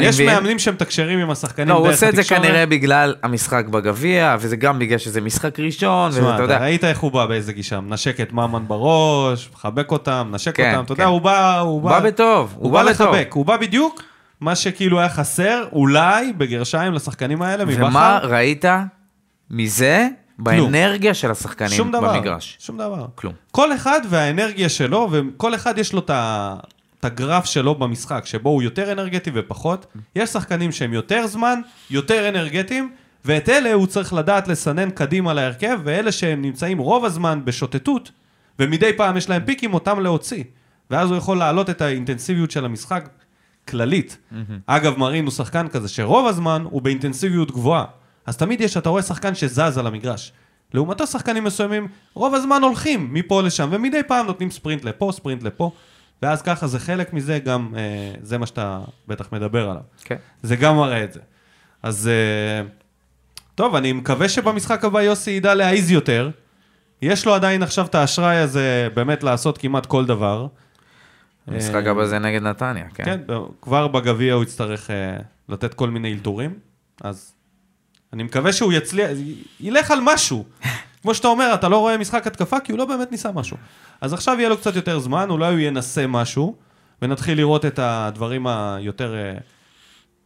[0.00, 2.42] יש מבין- מאמנים שמתקשרים עם השחקנים לא, הוא דרך עושה את זה התקשורת.
[2.42, 6.58] כנראה בגלל המשחק בגביע, וזה גם בגלל שזה משחק ראשון, ואתה אתה יודע.
[6.58, 10.84] ראית איך הוא בא באיזה גישה, מנשק את ממן בראש, מחבק אותם, מנשק כן, אותם,
[10.84, 11.02] אתה כן.
[11.02, 11.58] יודע, הוא בא...
[11.58, 12.90] הוא הוא בא בטוב, הוא בא בטוב.
[13.08, 14.02] לחבק, הוא בא בדיוק
[14.40, 18.28] מה שכאילו היה חסר, אולי, בגרשיים, לשחקנים האלה, ומה מבכר.
[18.34, 18.64] ראית
[19.50, 20.08] מזה
[20.38, 22.56] באנרגיה של השחקנים שום דבר, במגרש?
[22.60, 23.06] שום דבר.
[23.14, 23.32] כלום.
[23.50, 26.56] כל אחד והאנרגיה שלו, וכל אחד יש לו את ה...
[27.00, 29.86] את הגרף שלו במשחק, שבו הוא יותר אנרגטי ופחות.
[30.16, 32.92] יש שחקנים שהם יותר זמן, יותר אנרגטיים,
[33.24, 38.10] ואת אלה הוא צריך לדעת לסנן קדימה להרכב, ואלה שהם נמצאים רוב הזמן בשוטטות,
[38.58, 40.44] ומדי פעם יש להם פיקים, אותם להוציא.
[40.90, 43.08] ואז הוא יכול להעלות את האינטנסיביות של המשחק
[43.68, 44.18] כללית.
[44.66, 47.84] אגב, מרין הוא שחקן כזה שרוב הזמן הוא באינטנסיביות גבוהה.
[48.28, 50.32] אז תמיד יש, אתה רואה שחקן שזז על המגרש.
[50.74, 55.70] לעומתו שחקנים מסוימים, רוב הזמן הולכים מפה לשם, ומדי פעם נותנים ספרינט לפה, ספרינט לפה,
[56.22, 59.82] ואז ככה זה חלק מזה, גם אה, זה מה שאתה בטח מדבר עליו.
[60.04, 60.16] כן.
[60.42, 61.20] זה גם מראה את זה.
[61.82, 62.66] אז אה,
[63.54, 66.30] טוב, אני מקווה שבמשחק הבא יוסי ידע להעיז יותר.
[67.02, 70.46] יש לו עדיין עכשיו את האשראי הזה באמת לעשות כמעט כל דבר.
[71.46, 73.04] המשחק אה, הבא זה נגד נתניה, כן.
[73.04, 73.20] כן,
[73.62, 75.16] כבר בגביע הוא יצטרך אה,
[75.48, 76.54] לתת כל מיני אלתורים,
[77.02, 77.37] אז
[78.12, 79.10] אני מקווה שהוא יצליח,
[79.60, 80.44] ילך על משהו.
[81.02, 83.56] כמו שאתה אומר, אתה לא רואה משחק התקפה, כי הוא לא באמת ניסה משהו.
[84.00, 86.56] אז עכשיו יהיה לו קצת יותר זמן, אולי הוא ינסה משהו,
[87.02, 89.14] ונתחיל לראות את הדברים היותר...
[89.14, 89.34] אה,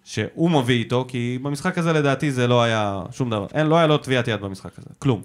[0.05, 3.47] שהוא מביא איתו, כי במשחק הזה לדעתי זה לא היה שום דבר.
[3.55, 5.23] אין, לא היה לו טביעת יד במשחק הזה, כלום.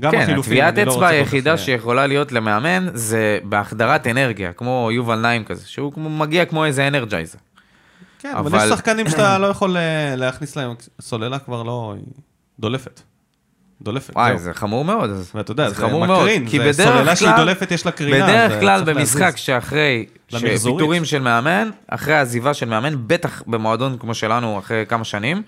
[0.00, 2.86] גם כן, החילופים, הטביעת אני לא אצבע רוצה כל כך, היחידה אה, שיכולה להיות למאמן
[2.94, 7.38] זה בהחדרת אנרגיה, כמו יובל נעים כזה, שהוא מגיע כמו איזה אנרג'ייזר.
[8.18, 12.04] כן, אבל אבל- יש שחקנים שאתה לא יכול אה, להכניס להם, סוללה כבר לא, היא
[12.60, 13.00] דולפת.
[13.82, 14.38] דולפת, וואי.
[14.38, 15.10] זה חמור מאוד.
[15.34, 18.26] ואתה יודע, זה חמור מאוד, מקרין, כי בדרך סוללה שהיא כלל- דולפת, יש לה קרינה,
[18.26, 19.36] בדרך כלל במשחק.
[19.36, 20.78] שאחרי למחזורית.
[20.78, 25.42] פיטורים של מאמן, אחרי העזיבה של מאמן, בטח במועדון כמו שלנו אחרי כמה שנים,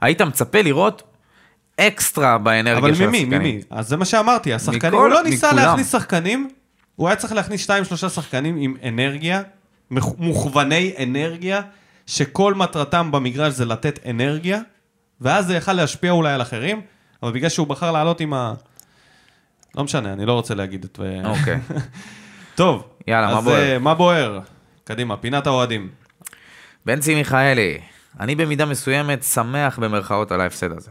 [0.00, 1.02] היית מצפה לראות
[1.80, 3.38] אקסטרה באנרגיה אבל של ממי, השחקנים.
[3.40, 3.60] ממי?
[3.70, 5.52] אז זה מה שאמרתי, השחקנים, הוא לא ניסה.
[5.52, 6.48] להכניס שחקנים,
[6.96, 9.42] הוא היה צריך להכניס שתיים, שלושה שחקנים עם אנרגיה,
[9.92, 11.60] מוכ- מוכווני אנרגיה,
[12.06, 14.60] שכל מטרתם במגרש זה לתת אנרגיה,
[15.20, 16.80] ואז זה יכל להשפיע אולי על אחרים,
[17.22, 18.54] אבל בגלל שהוא בחר לעלות עם ה...
[19.74, 21.00] לא משנה, אני לא רוצה להגיד את...
[21.24, 21.60] אוקיי.
[22.54, 23.72] טוב, יאללה, מה אז, בוער?
[23.72, 24.40] אה, מה בוער?
[24.84, 25.88] קדימה, פינת האוהדים.
[26.86, 27.78] בנצי מיכאלי,
[28.20, 30.90] אני במידה מסוימת שמח במרכאות על ההפסד הזה.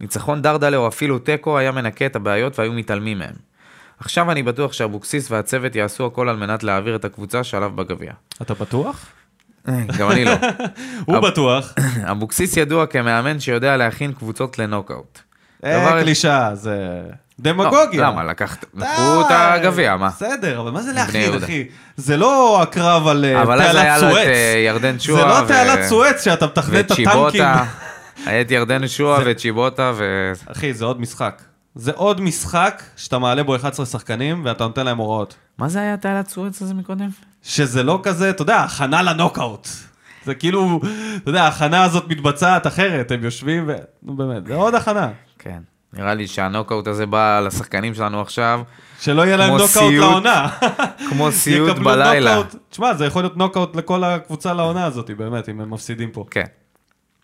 [0.00, 3.34] ניצחון דרדלה או אפילו תיקו היה מנקה את הבעיות והיו מתעלמים מהם.
[3.98, 8.12] עכשיו אני בטוח שאבוקסיס והצוות יעשו הכל על מנת להעביר את הקבוצה שעליו בגביע.
[8.42, 9.06] אתה בטוח?
[9.98, 10.32] גם אני לא.
[11.04, 11.74] הוא בטוח.
[12.10, 15.18] אבוקסיס ידוע כמאמן שיודע להכין קבוצות לנוקאוט.
[15.64, 18.02] אה, קלישאה, זה לא, דמגוגיה.
[18.02, 18.24] למה?
[18.24, 20.08] לקחת, לקחו את הגביע, מה?
[20.08, 21.34] בסדר, אבל מה זה להכין.
[21.34, 21.64] אחי?
[21.96, 24.26] זה לא הקרב על אה, אבל אז היה תעלת לו את סואץ.
[24.26, 25.42] אה, ירדן זה שועה.
[25.42, 27.44] לא תעלת סואץ שאתה מתכנן את הטנקים.
[28.26, 30.32] היה את ירדן שועה וצ'יבוטה ו...
[30.46, 31.42] אחי, זה עוד משחק.
[31.74, 35.34] זה עוד משחק שאתה מעלה בו 11 שחקנים ואתה נותן להם הוראות.
[35.58, 37.08] מה זה היה תעלת סואץ הזה מקודם?
[37.42, 39.68] שזה לא כזה, אתה יודע, הכנה לנוקאוט.
[40.24, 40.80] זה כאילו,
[41.16, 43.72] אתה יודע, ההכנה הזאת מתבצעת אחרת, הם יושבים ו...
[44.02, 45.10] נו באמת, זה עוד הכנה.
[45.38, 45.58] כן.
[45.92, 48.60] נראה לי שהנוקאוט הזה בא לשחקנים שלנו עכשיו,
[49.00, 50.48] שלא יהיה להם נוקאוט סיוט לעונה.
[51.08, 52.36] כמו סיוט בלילה.
[52.36, 52.62] נוקאוט.
[52.70, 56.24] תשמע, זה יכול להיות נוקאוט לכל הקבוצה לעונה הזאת, באמת, אם הם מפסידים פה.
[56.30, 56.44] כן.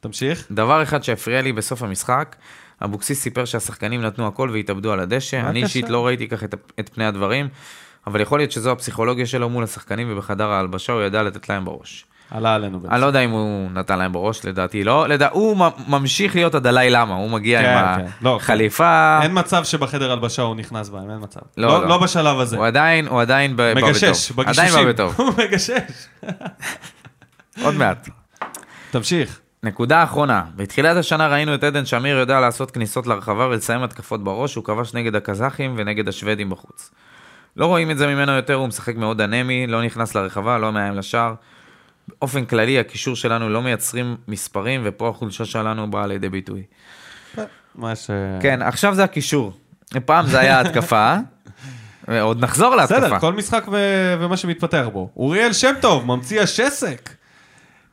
[0.00, 0.46] תמשיך.
[0.50, 2.36] דבר אחד שהפריע לי בסוף המשחק,
[2.84, 5.40] אבוקסיס סיפר שהשחקנים נתנו הכל והתאבדו על הדשא.
[5.40, 5.62] אני.
[5.62, 7.48] אישית לא ראיתי כך את, את פני הדברים,
[8.06, 12.04] אבל יכול להיות שזו הפסיכולוגיה שלו מול השחקנים ובחדר ההלבשה הוא ידע לתת להם בראש.
[12.30, 12.80] עלה עלינו.
[12.90, 15.08] אני לא יודע אם הוא נתן להם בראש, לדעתי לא.
[15.08, 15.28] לדע...
[15.32, 15.56] הוא
[15.88, 18.10] ממשיך להיות הדלאי למה, הוא מגיע כן, עם כן.
[18.22, 21.40] לא, החליפה, אין מצב שבחדר הלבשה הוא נכנס בהם, אין מצב.
[21.56, 21.88] לא, לא, לא.
[21.88, 22.56] לא בשלב הזה.
[22.56, 23.88] הוא עדיין, הוא עדיין ב- בא בטוב.
[23.88, 24.72] מגשש, עדיין.
[24.72, 26.06] בא בטוב, הוא מגשש.
[27.62, 28.08] עוד מעט.
[28.90, 29.40] תמשיך.
[29.62, 34.54] נקודה אחרונה, בתחילת השנה ראינו את עדן שמיר יודע לעשות כניסות לרחבה ולסיים התקפות בראש,
[34.54, 36.90] הוא כבש נגד הקזחים ונגד השוודים בחוץ.
[37.56, 40.94] לא רואים את זה ממנו יותר, הוא משחק מאוד אנמי, לא נכנס לרחבה, לא מאיים
[40.94, 41.34] לשער.
[42.08, 46.62] באופן כללי, הקישור שלנו לא מייצרים מספרים, ופה החולשה שלנו באה לידי ביטוי.
[47.74, 48.10] מה ש...
[48.40, 49.52] כן, עכשיו זה הקישור.
[50.04, 51.16] פעם זה היה התקפה,
[52.08, 53.00] ועוד נחזור להתקפה.
[53.00, 53.76] בסדר, כל משחק ו...
[54.20, 55.10] ומה שמתפתח בו.
[55.16, 57.10] אוריאל שם טוב, ממציא השסק.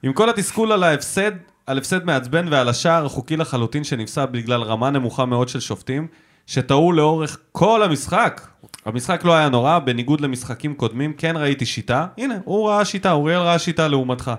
[0.03, 1.31] עם כל התסכול על ההפסד,
[1.67, 6.07] על הפסד מעצבן ועל השער החוקי לחלוטין שנפסע בגלל רמה נמוכה מאוד של שופטים,
[6.47, 8.41] שטעו לאורך כל המשחק.
[8.85, 12.05] המשחק לא היה נורא, בניגוד למשחקים קודמים, כן ראיתי שיטה.
[12.17, 14.31] הנה, הוא ראה שיטה, אוריאל ראה שיטה לעומתך.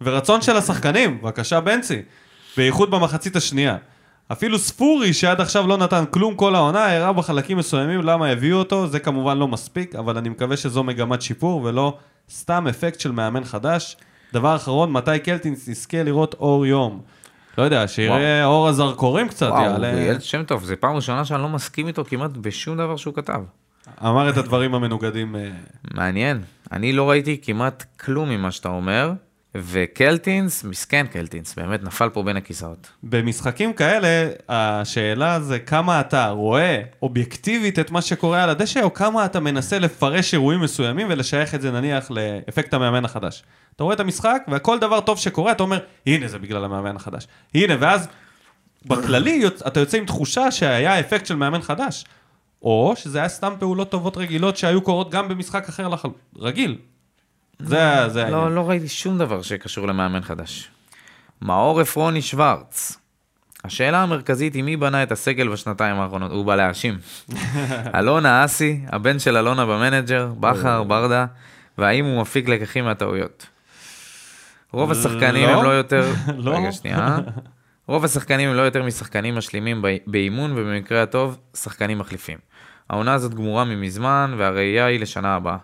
[0.00, 2.02] ורצון של השחקנים, בבקשה בנצי.
[2.56, 3.76] בייחוד במחצית השנייה.
[4.32, 8.86] אפילו ספורי, שעד עכשיו לא נתן כלום כל העונה, הראה בחלקים מסוימים למה הביאו אותו,
[8.86, 11.98] זה כמובן לא מספיק, אבל אני מקווה שזו מגמת שיפור ולא
[12.30, 13.96] סתם אפקט של מאמן חדש.
[14.32, 17.00] דבר אחרון, מתי קלטינס יזכה לראות אור יום?
[17.58, 19.92] לא יודע, שיראה אור הזרקורים קצת, וואו, יעלה.
[19.92, 23.40] אוריאל שם טוב, זו פעם ראשונה שאני לא מסכים איתו כמעט בשום דבר שהוא כתב.
[24.02, 25.36] אמר את הדברים המנוגדים.
[25.36, 25.50] אה,
[25.94, 26.42] מעניין.
[26.72, 29.12] אני לא ראיתי כמעט כלום ממה שאתה אומר,
[29.54, 32.88] וקלטינס, מסכן קלטינס, באמת נפל פה בין הכיסאות.
[33.02, 39.24] במשחקים כאלה, השאלה זה כמה אתה רואה אובייקטיבית את מה שקורה על הדשא, או כמה
[39.24, 43.42] אתה מנסה לפרש אירועים מסוימים ולשייך את זה נניח לאפקט המאמן החדש.
[43.76, 47.26] אתה רואה את המשחק, וכל דבר טוב שקורה, אתה אומר, הנה זה בגלל המאמן החדש.
[47.54, 48.08] הנה, ואז
[48.86, 52.04] בכללי אתה יוצא עם תחושה שהיה אפקט של מאמן חדש.
[52.62, 56.08] או שזה היה סתם פעולות טובות רגילות שהיו קורות גם במשחק אחר לחל...
[56.38, 56.78] רגיל.
[57.58, 58.40] זה, זה העניין.
[58.40, 60.68] לא, לא ראיתי שום דבר שקשור למאמן חדש.
[61.42, 62.98] מאור עפרוני שוורץ.
[63.64, 66.98] השאלה המרכזית היא מי בנה את הסגל בשנתיים האחרונות, הוא בא להאשים.
[67.98, 71.26] אלונה אסי, הבן של אלונה במנג'ר, בכר, ברדה,
[71.78, 73.46] והאם הוא מפיק לקחים מהטעויות.
[74.72, 75.64] רוב השחקנים הם לא.
[75.64, 76.12] לא יותר...
[76.38, 76.56] לא.
[76.56, 77.18] רגע, שנייה.
[77.86, 82.38] רוב השחקנים הם לא יותר משחקנים משלימים באימון, ובמקרה הטוב, שחקנים מחליפים.
[82.90, 85.56] העונה הזאת גמורה ממזמן, והראייה היא לשנה הבאה.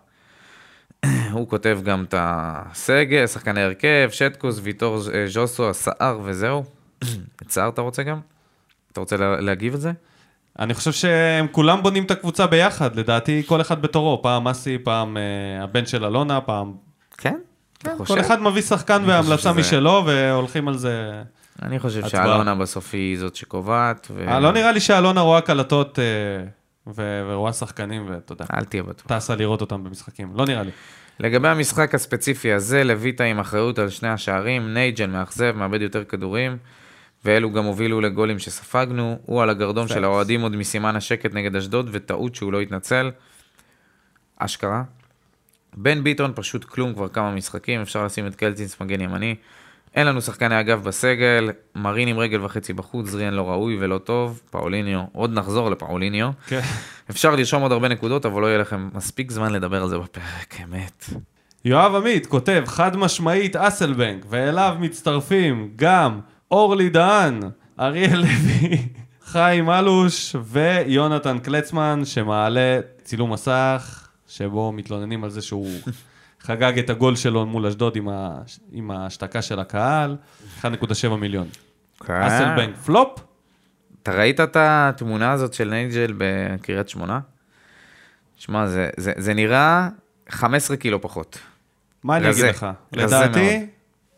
[1.33, 6.65] הוא כותב גם את הסגל, שחקני הרכב, שטקוס, ויטור אה, ז'וסו, הסער וזהו.
[7.43, 8.21] את סער אתה רוצה גם?
[8.93, 9.93] אתה רוצה לה- להגיב את זה?
[10.59, 15.17] אני חושב שהם כולם בונים את הקבוצה ביחד, לדעתי כל אחד בתורו, פעם אסי, פעם
[15.17, 15.23] אה,
[15.65, 16.73] הבן של אלונה, פעם...
[17.19, 17.39] כן?
[17.97, 18.15] חושב?
[18.15, 21.23] כל אחד מביא שחקן והמלצה שזה- משלו והולכים על זה.
[21.63, 22.27] אני חושב הצבעה.
[22.27, 24.07] שאלונה בסוף היא זאת שקובעת.
[24.11, 26.05] ו- אה, לא נראה לי שאלונה רואה קלטות אה,
[26.87, 29.07] ו- ורואה שחקנים ואתה יודע, אל תהיה בטוח.
[29.19, 30.71] טסה לראות אותם במשחקים, לא נראה לי.
[31.21, 36.57] לגבי המשחק הספציפי הזה, לויטה עם אחריות על שני השערים, נייג'ל מאכזב, מאבד יותר כדורים,
[37.25, 41.89] ואלו גם הובילו לגולים שספגנו, הוא על הגרדום של האוהדים עוד מסימן השקט נגד אשדוד,
[41.93, 43.11] וטעות שהוא לא התנצל.
[44.37, 44.83] אשכרה.
[45.77, 49.35] בן ביטון פשוט כלום כבר כמה משחקים, אפשר לשים את קלטינס מגן ימני.
[49.95, 54.41] אין לנו שחקני אגף בסגל, מרין עם רגל וחצי בחוץ, זריאן לא ראוי ולא טוב,
[54.51, 56.31] פאוליניו, עוד נחזור לפאוליניו.
[56.47, 56.61] כן.
[57.11, 60.57] אפשר לרשום עוד הרבה נקודות, אבל לא יהיה לכם מספיק זמן לדבר על זה בפרק,
[60.65, 61.05] אמת.
[61.65, 67.41] יואב עמית כותב חד משמעית אסלבנק, ואליו מצטרפים גם אורלי דהן,
[67.81, 68.79] אריאל לוי,
[69.33, 75.71] חיים אלוש ויונתן קלצמן, שמעלה צילום מסך, שבו מתלוננים על זה שהוא
[76.45, 78.39] חגג את הגול שלו מול אשדוד עם, ה...
[78.73, 80.17] עם ההשתקה של הקהל,
[80.63, 81.49] 1.7 מיליון.
[82.01, 83.21] אסלבנק פלופ?
[84.03, 87.21] אתה ראית את התמונה הזאת של נייג'ל בקריית שמונה?
[88.37, 89.89] שמע, זה, זה, זה נראה
[90.29, 91.39] 15 קילו פחות.
[92.03, 92.67] מה אני אגיד לך?
[92.93, 93.67] לדעתי,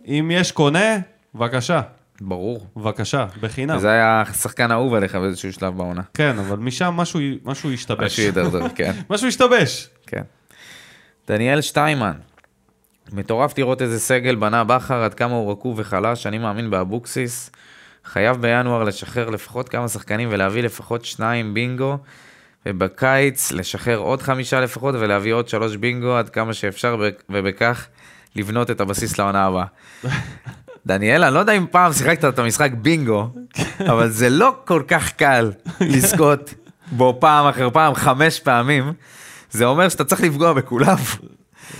[0.06, 0.96] אם יש קונה,
[1.34, 1.80] בבקשה,
[2.20, 2.66] ברור.
[2.76, 3.78] בבקשה, בחינם.
[3.78, 6.02] זה היה שחקן אהוב עליך באיזשהו שלב בעונה.
[6.14, 8.12] כן, אבל משם משהו, משהו השתבש.
[8.12, 8.92] משהו הידרדר, כן.
[9.10, 9.88] משהו השתבש.
[10.06, 10.22] כן.
[11.26, 12.12] דניאל שטיימן,
[13.12, 17.50] מטורף לראות איזה סגל בנה בכר, עד כמה הוא רקוב וחלש, אני מאמין באבוקסיס.
[18.04, 21.98] חייב בינואר לשחרר לפחות כמה שחקנים ולהביא לפחות שניים בינגו,
[22.66, 26.96] ובקיץ לשחרר עוד חמישה לפחות ולהביא עוד שלוש בינגו עד כמה שאפשר,
[27.30, 27.86] ובכך
[28.36, 29.66] לבנות את הבסיס לעונה הבאה.
[30.86, 33.28] דניאל, אני לא יודע אם פעם שיחקת את המשחק בינגו,
[33.80, 36.54] אבל זה לא כל כך קל לזכות
[36.92, 38.92] בו פעם אחר פעם, חמש פעמים.
[39.50, 40.96] זה אומר שאתה צריך לפגוע בכולם.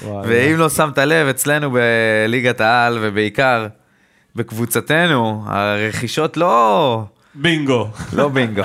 [0.02, 3.66] ואם לא שמת לב, אצלנו בליגת העל, ובעיקר
[4.36, 7.04] בקבוצתנו, הרכישות לא...
[7.34, 7.88] בינגו.
[8.12, 8.62] לא בינגו.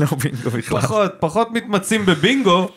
[0.00, 0.80] לא בינגו בכלל.
[0.80, 2.68] פחות, פחות מתמצאים בבינגו.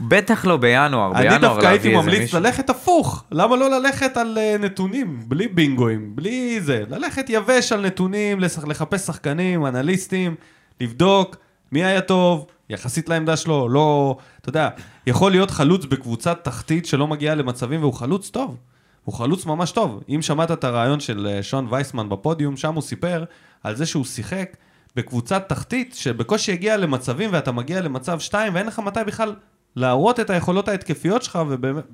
[0.00, 2.40] בטח לא בינואר, אני בינואר דווקא הייתי להביא איזה ממליץ מישהו.
[2.40, 3.24] ללכת הפוך.
[3.32, 6.82] למה לא ללכת על אה, נתונים, בלי בינגואים, בלי זה.
[6.90, 10.34] ללכת יבש על נתונים, לחפש שחקנים, אנליסטים,
[10.80, 11.36] לבדוק
[11.72, 14.16] מי היה טוב, יחסית לעמדה שלו, לא...
[14.40, 14.68] אתה יודע,
[15.06, 18.56] יכול להיות חלוץ בקבוצת תחתית שלא מגיעה למצבים והוא חלוץ טוב.
[19.04, 20.02] הוא חלוץ ממש טוב.
[20.08, 23.24] אם שמעת את הרעיון של אה, שון וייסמן בפודיום, שם הוא סיפר
[23.62, 24.56] על זה שהוא שיחק
[24.96, 29.34] בקבוצת תחתית שבקושי הגיע למצבים ואתה מגיע למצב 2 ואין לך מתי בכלל
[29.76, 31.38] להראות את היכולות ההתקפיות שלך,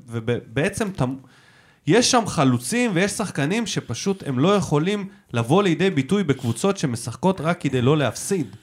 [0.06, 1.04] ובעצם אתה...
[1.86, 7.60] יש שם חלוצים ויש שחקנים שפשוט הם לא יכולים לבוא לידי ביטוי בקבוצות שמשחקות רק
[7.60, 8.56] כדי לא להפסיד.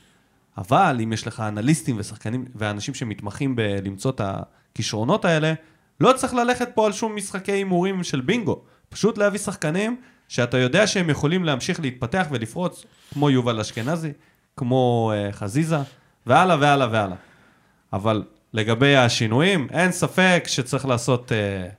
[0.60, 5.54] אבל אם יש לך אנליסטים ושחקנים ואנשים שמתמחים בלמצוא את הכישרונות האלה,
[6.00, 8.62] לא צריך ללכת פה על שום משחקי הימורים של בינגו.
[8.90, 14.12] פשוט להביא שחקנים שאתה יודע שהם יכולים להמשיך להתפתח ולפרוץ, כמו יובל אשכנזי,
[14.58, 15.78] כמו uh, חזיזה,
[16.26, 17.18] והלאה והלאה והלאה.
[17.94, 21.72] אבל לגבי השינויים, אין ספק שצריך לעשות uh,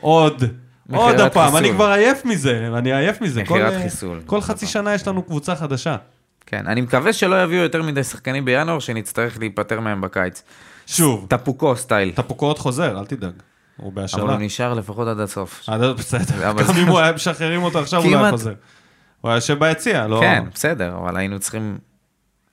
[0.00, 0.44] עוד,
[0.92, 1.56] עוד הפעם.
[1.56, 1.74] אני חיסול.
[1.76, 3.42] כבר עייף מזה, אני עייף מזה.
[3.42, 4.20] מכירת אה, חיסול.
[4.26, 5.96] כל חצי שנה יש לנו קבוצה חדשה.
[6.50, 10.42] כן, אני מקווה שלא יביאו יותר מדי שחקנים בינואר, שנצטרך להיפטר מהם בקיץ.
[10.86, 12.10] שוב, טפוקו סטייל.
[12.14, 13.32] טפוקו עוד חוזר, אל תדאג.
[13.76, 14.22] הוא בהשאלה.
[14.22, 15.62] אבל הוא נשאר לפחות עד הסוף.
[15.66, 18.30] עד- בסדר, אבל גם אם הוא היה משחררים אותו עכשיו, הוא לא היה.
[18.30, 18.52] חוזר.
[19.20, 20.20] הוא היה יושב ביציע, לא...
[20.20, 21.78] כן, בסדר, אבל היינו צריכים.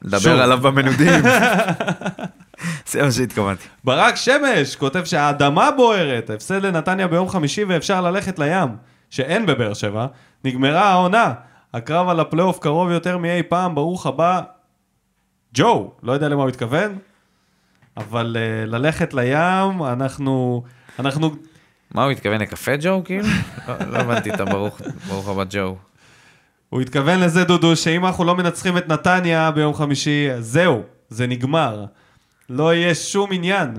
[0.02, 1.22] לדבר עליו במנודים.
[2.92, 3.68] זה מה שהתכוונתי.
[3.84, 8.70] ברק שמש כותב שהאדמה בוערת, הפסד לנתניה ביום חמישי ואפשר ללכת לים,
[9.10, 10.06] שאין בבאר שבע.
[10.44, 11.34] נגמרה העונה,
[11.76, 14.42] הקרב על הפלייאוף קרוב יותר מאי פעם, ברוך הבא.
[15.54, 16.98] ג'ו, לא יודע למה הוא התכוון,
[17.98, 20.64] אבל uh, ללכת לים, אנחנו...
[21.00, 21.30] אנחנו...
[21.92, 23.28] מה הוא התכוון לקפה ג'ו כאילו?
[23.68, 25.78] לא- לא הבנתי את הברוך ברוך הבא ג'ו.
[26.70, 31.86] הוא התכוון לזה, דודו, שאם אנחנו לא מנצחים את נתניה ביום חמישי, זהו, זה נגמר.
[32.50, 33.74] לא יהיה שום עניין.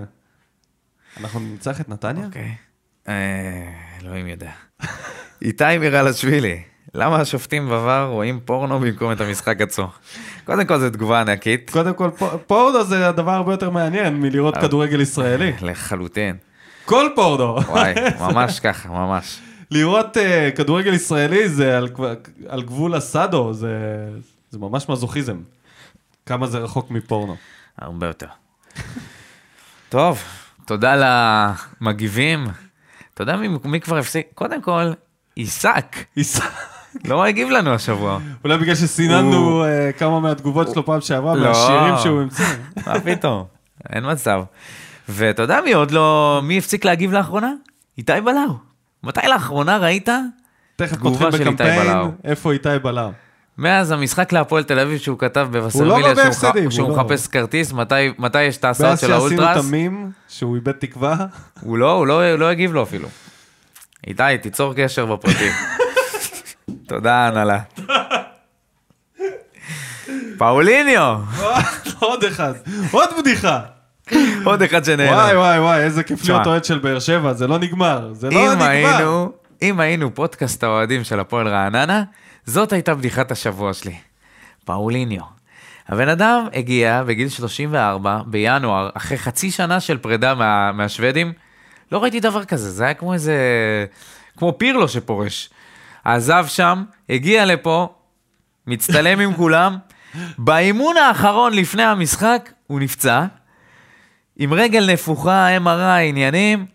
[1.21, 2.27] אנחנו ננצח את נתניה?
[2.27, 2.55] אוקיי.
[3.09, 4.51] אה, אלוהים יודע.
[5.43, 6.63] איתי מירלשווילי,
[6.97, 9.91] למה השופטים בVAR רואים פורנו במקום את המשחק עצמו?
[10.45, 11.71] קודם כל זו תגובה ענקית.
[11.71, 12.11] קודם כל,
[12.47, 15.53] פורנו זה הדבר הרבה יותר מעניין מלראות כדורגל ישראלי.
[15.63, 16.37] לחלוטין.
[16.85, 17.57] כל פורנו.
[17.57, 19.39] וואי, ממש ככה, ממש.
[19.71, 21.89] לראות uh, כדורגל ישראלי זה על,
[22.49, 23.69] על גבול הסאדו, זה,
[24.51, 25.37] זה ממש מזוכיזם.
[26.27, 27.37] כמה זה רחוק מפורנו.
[27.79, 28.29] הרבה יותר.
[29.89, 30.23] טוב,
[30.67, 30.95] תודה
[31.81, 32.47] למגיבים.
[33.15, 34.27] אתה יודע מי, מי כבר הפסיק?
[34.35, 34.93] קודם כל,
[35.35, 35.97] עיסק.
[36.17, 36.45] ייסע.
[37.05, 38.19] לא הגיב לנו השבוע.
[38.45, 41.49] אולי בגלל שסיננו uh, כמה מהתגובות שלו פעם שעברה, לא.
[41.49, 42.45] מהשירים שהוא המציא.
[42.87, 43.45] מה פתאום?
[43.93, 44.43] אין מצב.
[45.09, 46.41] ואתה יודע מי עוד לא...
[46.45, 47.53] מי הפסיק להגיב לאחרונה?
[47.99, 48.57] איתי בלאו.
[49.03, 50.09] מתי לאחרונה ראית?
[50.77, 52.11] תכף תגובה פותחים של איתי בקמפיין, בלאו.
[52.25, 53.11] איפה איתי בלאו.
[53.59, 56.71] מאז המשחק להפועל תל אביב שהוא כתב לא בבשרמיליה בא שהוא.
[56.71, 57.03] שהוא הוא לא.
[57.05, 60.73] מחפש כרטיס, מתי, מתי יש את ההסעות ואז של שעשינו את האולטרס, המים, שהוא איבד
[60.73, 61.17] תקווה,
[61.61, 63.09] הוא לא, הוא לא, הוא לא הגיב לו אפילו.
[64.07, 65.53] איתי, תיצור קשר בפרטים.
[66.87, 67.59] תודה, הנהלה.
[70.39, 71.21] פאוליניו,
[71.99, 72.53] עוד אחד,
[72.91, 73.61] עוד בדיחה.
[74.45, 75.17] עוד אחד שנהנה.
[75.17, 76.29] וואי וואי וואי, איזה כיף.
[76.29, 79.27] להיות אוהד של באר שבע, זה לא נגמר, זה לא נגמר.
[79.63, 82.03] אם היינו פודקאסט האוהדים של הפועל רעננה,
[82.45, 83.95] זאת הייתה בדיחת השבוע שלי.
[84.65, 85.23] פאוליניו.
[85.89, 91.33] הבן אדם הגיע בגיל 34 בינואר, אחרי חצי שנה של פרידה מה, מהשוודים.
[91.93, 93.37] לא ראיתי דבר כזה, זה היה כמו איזה...
[94.37, 95.51] כמו פירלו שפורש.
[96.07, 97.89] עזב שם, הגיע לפה,
[98.67, 99.77] מצטלם עם כולם.
[100.39, 103.25] באימון האחרון לפני המשחק, הוא נפצע.
[104.37, 106.67] עם רגל נפוחה, MRI, עניינים.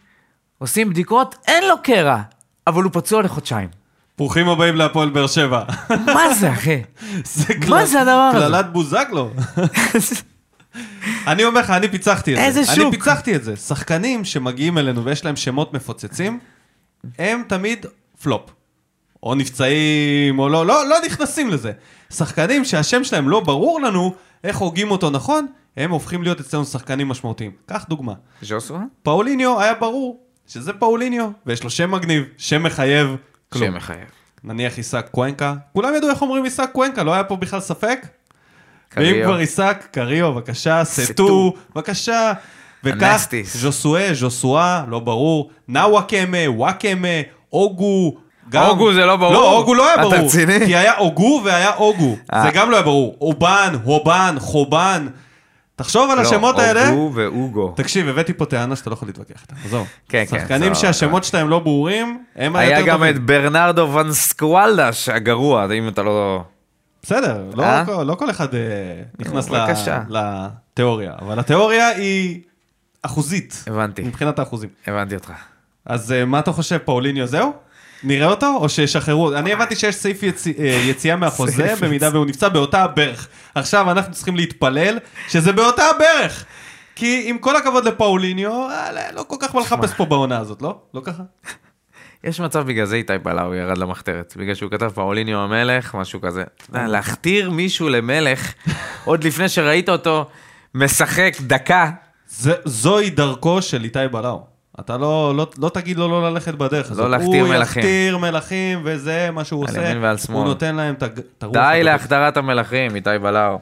[0.58, 2.22] עושים בדיקות, אין לו קרע,
[2.68, 3.70] אבל הוא פצוע לחודשיים.
[4.18, 5.64] ברוכים הבאים להפועל באר שבע.
[6.16, 6.82] מה זה, אחי?
[7.24, 8.46] זה מה קל- זה הדבר הזה?
[8.46, 9.32] קללת בוזגלו.
[11.28, 12.44] אני אומר לך, אני פיצחתי את זה.
[12.46, 12.78] איזה שוק.
[12.86, 13.56] אני פיצחתי את זה.
[13.56, 16.40] שחקנים שמגיעים אלינו ויש להם שמות מפוצצים,
[17.20, 17.86] הם תמיד
[18.24, 18.42] פלופ.
[19.24, 21.72] או נפצעים, או לא, לא, לא נכנסים לזה.
[22.10, 24.14] שחקנים שהשם שלהם לא ברור לנו
[24.44, 25.48] איך הוגים אותו נכון,
[25.78, 27.52] הם הופכים להיות אצלנו שחקנים משמעותיים.
[27.66, 28.14] קח דוגמה.
[28.42, 28.82] ז'וסווה?
[29.04, 33.16] פאוליניו היה ברור שזה פאוליניו, ויש לו שם מגניב, שם מחייב,
[33.50, 33.66] כלום.
[33.66, 34.08] שם מחייב.
[34.44, 38.08] נניח עיסק קוונקה, כולם ידעו איך אומרים עיסק קוונקה, לא היה פה בכלל ספק?
[38.98, 39.26] ואם קריו.
[39.26, 41.54] כבר עיסק, קריו, בבקשה, סטו.
[41.76, 42.34] בבקשה.
[42.84, 43.28] וכך.
[43.44, 47.08] ז'וסואה, ז'וסואה, לא ברור, נאוואקמה, וואקמה,
[47.54, 48.18] אוגו.
[48.52, 49.34] גם- אוגו זה לא ברור?
[49.34, 50.16] לא, אוגו לא היה אתה ברור.
[50.16, 50.60] רציני?
[50.66, 52.16] כי היה אוגו והיה אוגו.
[52.34, 52.44] אה.
[52.44, 53.18] זה גם לא היה ברור.
[53.22, 55.08] אובן, הובן, חובן.
[55.76, 56.84] תחשוב על השמות האלה.
[56.84, 57.74] לא, אוגו ואוגו.
[57.76, 59.88] תקשיב, הבאתי פה טענה שאתה לא יכול להתווכח איתה, עזוב.
[60.10, 60.76] כן, כן, שחקנים.
[60.76, 63.16] שהשמות שלהם לא ברורים, הם היה היותר גם טובים.
[63.16, 66.44] את ברנרדו ון סקואלדש הגרוע, אם אתה לא...
[67.04, 67.86] בסדר, לא, אה?
[67.86, 68.60] כל, לא כל אחד אה,
[69.20, 69.50] נכנס.
[70.10, 72.42] לתיאוריה, אבל התיאוריה היא
[73.02, 74.70] אחוזית, הבנתי, מבחינת האחוזים.
[74.88, 75.32] הבנתי אותך.
[75.86, 77.54] אז מה אתה חושב, פאוליניו זהו?
[78.04, 79.34] נראה אותו, או שישחררו?
[79.36, 83.28] אני הבנתי שיש סעיף יציא, אה, יציאה מהחוזה, במידה והוא נפצע באותה הברך.
[83.56, 84.98] עכשיו אנחנו צריכים להתפלל
[85.30, 86.46] שזה באותה הברך.
[86.96, 90.62] כי עם כל הכבוד לפאוליניו, אה, לא- לא כל כך מה לחפש פה בעונה הזאת,
[90.62, 90.80] לא?
[90.94, 91.24] לא ככה?
[92.24, 96.44] יש מצב בגלל זה איתי בלאו ירד למחתרת, בגלל שהוא כתב פאוליניו המלך, משהו כזה.
[96.70, 98.54] יודע, להכתיר מישהו למלך,
[99.06, 100.30] עוד לפני שראית אותו
[100.76, 101.92] משחק דקה,
[102.66, 104.51] זוהי דרכו של איתי בלאו.
[104.86, 107.10] אתה לא, לא, לא תגיד לו לא ללכת בדרך הזאת.
[107.10, 107.82] להכתיר הוא מלכים.
[107.84, 109.90] יכתיר מלכים, וזה מה שהוא על עושה.
[109.90, 110.38] ימין ועל שמאל.
[110.38, 111.04] הוא נותן להם את
[111.44, 111.54] הרוח.
[111.56, 111.80] די.
[111.84, 113.60] להחדרת המלכים, איתי בלאו.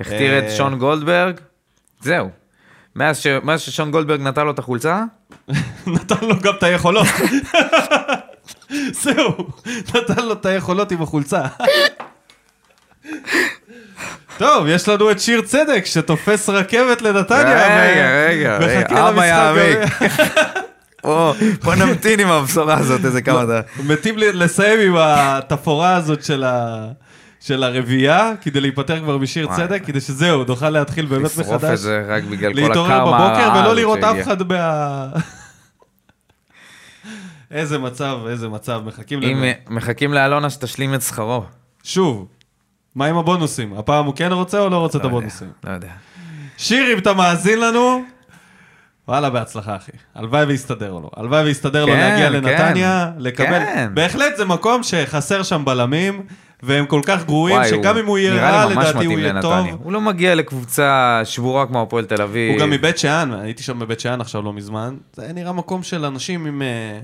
[0.00, 0.50] הכתיר את אה.
[0.56, 1.34] שון גולדברג,
[2.00, 2.28] זהו.
[2.96, 5.02] מאז ש- מאז ששון גולדברג נתן לו את החולצה,
[5.94, 7.06] נתן לו גם את היכולות.
[9.02, 9.46] זהו,
[9.94, 11.42] נתן לו את היכולות עם החולצה.
[14.42, 17.86] טוב, יש לנו את שיר צדק שתופס רכבת לנתניה.
[17.88, 19.78] רגע, רגע, רגע, אבא יעמיק.
[21.64, 23.84] בוא, נמתין עם הבשורה הזאת איזה כמה דקות.
[23.86, 26.86] מתים לי- לסיים עם התפאורה הזאת של ה...
[27.40, 29.48] של הרביעייה, כדי להיפטר כבר משיר.
[29.56, 31.70] צדק, כדי שזהו, נוכל להתחיל באמת לשרוף מחדש.
[31.72, 34.16] את זה רק בגלל כל להתעורר הקרמה בבוקר הרעה ולא לראות אף.
[34.22, 35.08] אחד מה...
[37.50, 39.46] איזה מצב, איזה מצב, מחכים לנו.
[39.70, 41.44] מחכים לאלונה שתשלים את שכרו.
[41.82, 42.26] שוב,
[42.94, 43.74] מה עם הבונוסים?
[43.74, 45.48] הפעם הוא כן רוצה או לא רוצה את לא יודע, הבונוסים?
[45.64, 45.88] לא יודע.
[46.56, 48.02] שיר, אם אתה מאזין לנו,
[49.08, 49.92] וואלה, בהצלחה, אחי.
[50.14, 51.10] הלוואי ויסתדר לו.
[51.16, 52.32] הלוואי ויסתדר לו כן, להגיע כן.
[52.32, 53.58] לנתניה, לקבל...
[53.58, 53.90] כן.
[53.94, 56.22] בהחלט זה מקום שחסר שם בלמים,
[56.62, 59.42] והם כל כך גרועים, וואי, שגם אם הוא יהיה רע, לדעתי הוא יהיה.
[59.42, 59.66] טוב.
[59.82, 62.52] הוא לא מגיע לקבוצה שבורה כמו הפועל תל אביב.
[62.52, 64.96] הוא גם מבית שאן, הייתי שם בבית שאן עכשיו לא מזמן.
[65.12, 67.00] זה נראה מקום של אנשים עם אה,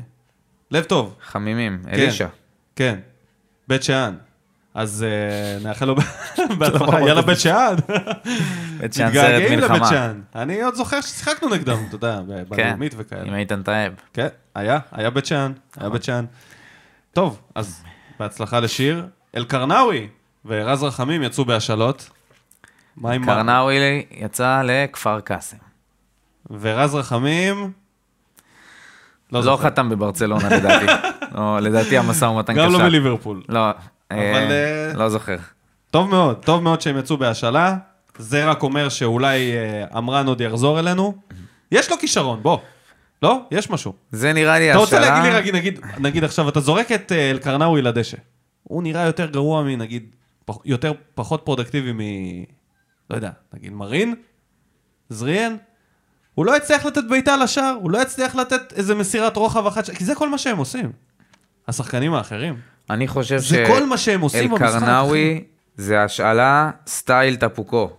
[0.71, 1.15] לב טוב.
[1.27, 2.27] חמימים, אלישע.
[2.77, 2.99] כן,
[3.69, 4.15] בית שאן.
[4.79, 5.95] אז אה, נאחל לו
[6.59, 7.75] בהצלחה, יאללה בית שאן.
[8.79, 9.89] בית שאן סרט מתגעגעים לבית מלחמה.
[9.89, 10.21] שאן.
[10.35, 13.37] אני עוד זוכר ששיחקנו נגדם, אתה יודע, ב- כן, בלאומית עם וכאלה.
[13.37, 13.93] איתן טייב.
[14.13, 16.25] כן, היה, היה בית שאן, היה בית שאן.
[17.13, 17.83] טוב, אז
[18.21, 19.07] בהצלחה לשיר.
[19.37, 20.09] אלקרנאווי
[20.45, 22.11] ורז רחמים יצאו בהשאלות.
[22.97, 23.25] מה עם...
[23.27, 23.77] קרנאווי
[24.11, 25.57] יצא לכפר קאסם.
[26.61, 27.73] ורז רחמים...
[29.33, 29.65] לא זוכר.
[29.65, 30.87] חתם בברצלונה לדעתי.
[31.35, 32.85] לא, לדעתי המשא ומתן גם לא קשה.
[32.87, 33.43] בליברפול.
[33.49, 33.61] לא,
[34.11, 35.37] אבל, אה, אה, לא זוכר.
[35.91, 37.77] טוב מאוד, טוב מאוד שהם יצאו בהשאלה.
[38.19, 41.15] זה רק אומר שאולי אה, עמרן עוד יחזור אלינו.
[41.73, 42.59] יש לו כישרון, בוא.
[43.23, 43.41] לא?
[43.51, 43.93] יש משהו.
[44.11, 45.31] זה נראה לי אתה רוצה השאלה...
[45.31, 48.17] להגיד לי, נגיד, נגיד, נגיד עכשיו, אתה זורק את אה, אלקרנאווי לדשא.
[48.63, 50.07] הוא נראה יותר גרוע מנגיד,
[50.45, 52.01] פח, יותר, פחות פרודוקטיבי מ...
[53.11, 54.15] לא יודע, נגיד מרין?
[55.09, 55.57] זריאן?
[56.35, 60.05] הוא לא יצליח לתת בעיטה לשער, הוא לא יצליח לתת איזה מסירת רוחב אחת, כי
[60.05, 60.93] זה כל מה שהם עושים.
[61.69, 62.57] השחקנים האחרים.
[62.91, 65.45] אני חושב זה כל מה שהם עושים במשחק, אלקרנאווי
[65.77, 67.91] זה השאלה סטייל טפוקו.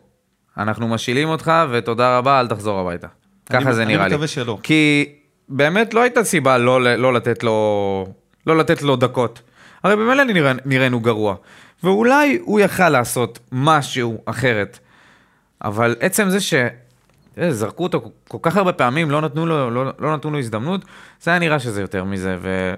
[0.58, 3.08] אנחנו משילים אותך, ותודה רבה, אל תחזור הביתה.
[3.52, 4.14] אני- ככה זה אני נראה לי.
[4.14, 4.58] מקווה שלא.
[4.64, 5.06] כי
[5.50, 8.08] באמת לא הייתה סיבה לא, לא לתת לו...
[8.48, 9.42] לא לתת לו דקות.
[9.84, 10.24] הרי במילא
[10.66, 11.36] נראינו גרוע.
[11.84, 14.80] ואולי הוא יכל לעשות משהו אחרת.
[15.64, 16.54] אבל עצם זה ש...
[17.38, 20.86] אה, זרקו אותו כל כך הרבה פעמים, לא נתנו לו, לא, לא נתנו לו הזדמנות,
[21.22, 22.74] זה היה נראה שזה יותר מזה, ו...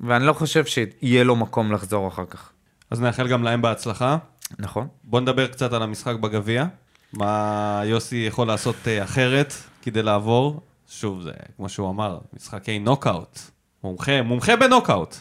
[0.00, 2.52] ואני לא חושב שיהיה לו מקום לחזור אחר כך.
[2.90, 4.18] אז נאחל גם להם בהצלחה.
[4.58, 4.88] נכון?
[5.04, 6.64] בוא נדבר קצת על המשחק בגביע.
[7.12, 10.60] מה יוסי יכול לעשות אה, אחרת כדי לעבור.
[10.90, 13.38] שוב, זה כמו שהוא אמר, משחקי נוקאוט.
[13.84, 15.16] מומחה, מומחה בנוקאוט.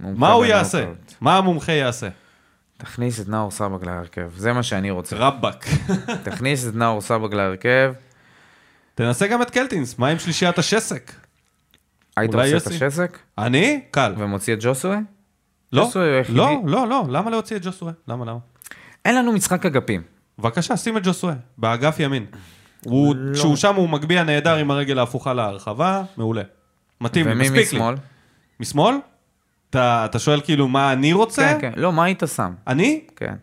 [0.00, 0.84] מה הוא יעשה?
[1.20, 2.08] מה המומחה יעשה?
[2.76, 5.16] תכניס את נאור סבג להרכב, זה מה שאני רוצה.
[5.16, 5.66] רבאק.
[6.24, 7.92] תכניס את נאור סבג להרכב,
[8.94, 11.12] תנסה גם את קלטינס, מה עם שלישיית השסק?
[12.20, 12.74] היית עושה את יוסי?
[12.74, 13.80] השסק אני?
[13.90, 14.14] קל.
[14.18, 14.98] ומוציא את ג'וסווה?
[15.72, 16.38] לא, ג'וסווה היחידי.
[16.38, 17.92] לא, לא, לא, למה להוציא את ג'וסווה?
[18.08, 18.38] למה, למה?
[19.04, 20.02] אין לנו משחק אגפים.
[20.38, 22.26] בבקשה, שים את ג'וסווה, באגף ימין.
[22.84, 23.56] הוא, לא.
[23.56, 26.42] שם הוא מגביה נהדר עם הרגל ההפוכה להרחבה, מעולה.
[27.00, 27.78] מתאים לי, ומי מספיק לי.
[27.78, 27.94] משמאל?
[28.60, 28.94] משמאל?
[29.70, 31.42] אתה, אתה שואל כאילו מה אני רוצה?
[31.42, 31.80] כן, כן.
[31.80, 32.52] לא, מה היית שם?
[32.66, 33.04] אני?
[33.16, 33.34] כן.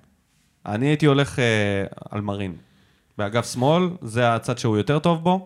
[0.66, 1.44] אני הייתי הולך אה,
[2.12, 2.56] על מרין.
[3.18, 5.46] באגף שמאל, זה הצד שהוא יותר טוב בו.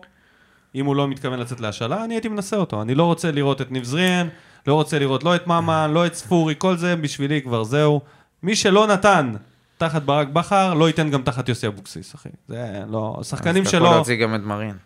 [0.74, 2.82] אם הוא לא מתכוון לצאת להשאלה, אני הייתי מנסה אותו.
[2.82, 4.28] אני לא רוצה לראות את ניב זריאן,
[4.66, 8.00] לא רוצה לראות לא את ממן, לא את ספורי, כל זה בשבילי כבר זהו.
[8.42, 9.32] מי שלא נתן
[9.78, 12.28] תחת ברק בכר, לא ייתן גם תחת יוסי אבוקסיס, אחי.
[12.48, 13.84] זה לא, שחקנים אז אתה שלו...
[13.84, 14.76] יכול להוציא גם את מרין.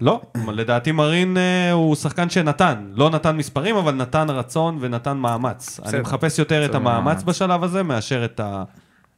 [0.00, 0.22] לא,
[0.52, 2.90] לדעתי מרין אה, הוא שחקן שנתן.
[2.94, 5.80] לא נתן מספרים, אבל נתן רצון ונתן מאמץ.
[5.80, 6.02] אני בסדר.
[6.02, 7.22] מחפש יותר את המאמץ מאמץ.
[7.22, 8.64] בשלב הזה, מאשר את, ה,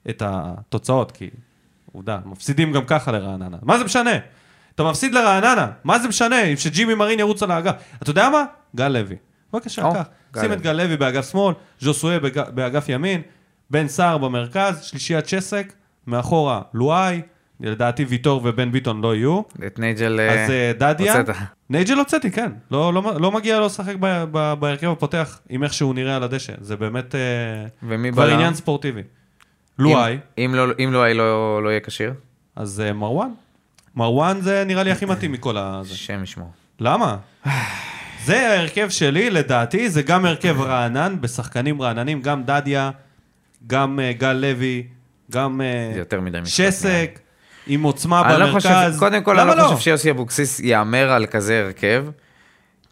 [0.09, 1.31] את התוצאות, כי
[1.93, 3.57] עובדה, מפסידים גם ככה לרעננה.
[3.63, 4.11] מה זה משנה?
[4.77, 6.43] אתה מפסיד לרעננה, מה זה משנה?
[6.43, 7.75] אם שג'ימי מרין ירוץ על האגף.
[8.03, 8.45] אתה יודע מה?
[8.77, 9.17] גל לוי.
[9.53, 10.07] בבקשה, קח.
[10.41, 10.53] שים.
[10.53, 12.19] את גל לוי באגף שמאל, ז'וסואה
[12.55, 13.23] באגף ימין,
[13.71, 15.73] בן סער במרכז, שלישיית צ'סק,
[16.07, 17.21] מאחורה לואי,
[17.61, 19.41] לדעתי ויטור ובן ביטון לא יהיו.
[19.67, 20.21] את נייג'ל...
[20.21, 21.37] אה, אז אה, דדיה, הוצאת.
[21.71, 22.53] נייג'ל הוצאתי, כן.
[22.71, 23.95] לא, לא, לא מגיע לו לשחק
[24.61, 26.53] בהרכב הפותח עם איך שהוא נראה על הדשא.
[26.61, 27.21] זה באמת אה,
[28.13, 28.31] כבר?
[28.35, 29.03] עניין ספורטיבי.
[29.79, 32.13] לואי, אם- אם לא- אם לואי לא לא יהיה כשיר,
[32.57, 33.31] אז מרואן.
[33.97, 35.83] מרואן זה נראה לי הכי מתאים מכל ה...
[35.85, 36.51] שם ישמור.
[36.81, 37.17] למה?
[38.25, 42.91] זה ההרכב שלי, לדעתי, זה גם הרכב רענן, בשחקנים רעננים, גם דדיה,
[43.67, 44.87] גם אה, גל לוי,
[45.31, 45.61] גם
[46.43, 47.19] משחק שסק.
[47.67, 48.99] עם עוצמה אני לא חושב, במרכז.
[48.99, 52.05] קודם כל, אני למה לא חושב שיוסי אבוקסיס יאמר על כזה הרכב.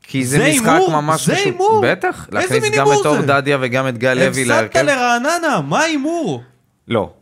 [0.03, 0.91] כי זה, זה משחק הימור?
[0.91, 1.47] ממש זה פשוט.
[1.47, 1.83] הימור?
[1.85, 3.21] בטח, להכניס גם את אור?
[3.21, 4.79] דדיה וגם את גל לוי הפסדת להרכב.
[4.79, 6.43] לרעננה, מה ההימור?
[6.89, 7.13] לא.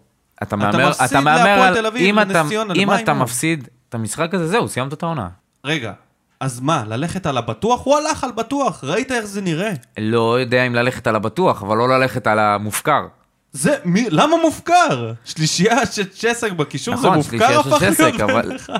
[0.42, 1.86] אתה מהמר, אתה מהמר על...
[1.96, 2.42] אם אתה,
[2.74, 3.14] אם אתה?
[3.14, 5.28] מפסיד את המשחק הזה, זהו, סיימת את העונה.
[5.64, 5.92] רגע,
[6.40, 7.84] אז מה, ללכת על הבטוח?
[7.84, 9.70] הוא הלך על בטוח, ראית איך זה נראה?
[9.98, 13.06] לא יודע אם ללכת על הבטוח, אבל לא ללכת על המופקר.
[13.52, 15.12] זה, מי, למה מופקר?
[15.24, 18.72] שלישייה של צ'סק בקישור זה נכון, מופקר שלישייה הפך להיות צ'סק, אבל- בעיניך?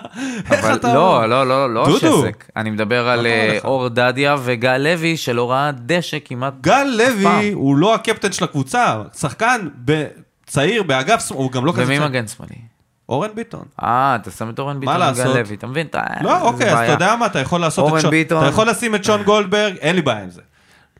[0.50, 0.94] איך אבל אתה...
[0.94, 2.22] לא, לא, לא, לא דודו.
[2.22, 2.44] שסק.
[2.56, 3.58] אני מדבר על קרה אה?
[3.64, 6.54] אור דדיה וגל לוי, שלא ראה דשא כמעט.
[6.60, 7.52] גל לוי.
[7.52, 10.06] הוא לא הקפטן של הקבוצה, שחקן ב...
[10.52, 12.08] צעיר באגף, הוא גם לא כזה ומי צעיר.
[12.08, 12.54] מגן שמאלי?
[13.08, 13.64] אורן ביטון.
[13.82, 15.36] אה, אתה שם את אורן ביטון לעשות?
[15.36, 15.86] לוי, אתה מבין?
[15.86, 16.78] אתה- לא, אוקיי, אז.
[16.78, 18.10] אתה יודע מה, אתה יכול לעשות את שון...
[18.26, 20.40] אתה יכול לשים את שון גולדברג, אין לי בעיה עם זה.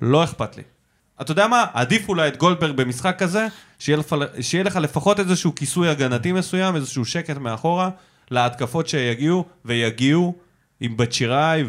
[0.00, 0.62] לא אכפת לי.
[1.20, 3.46] אתה יודע מה, עדיף אולי את גולדברג במשחק כזה,
[3.78, 4.12] שיהיה, לפ...
[4.40, 7.90] שיהיה לך לפחות איזשהו כיסוי הגנתי מסוים, איזשהו שקט מאחורה,
[8.30, 10.34] להתקפות שיגיעו, ויגיעו
[10.80, 11.64] עם בת שיראי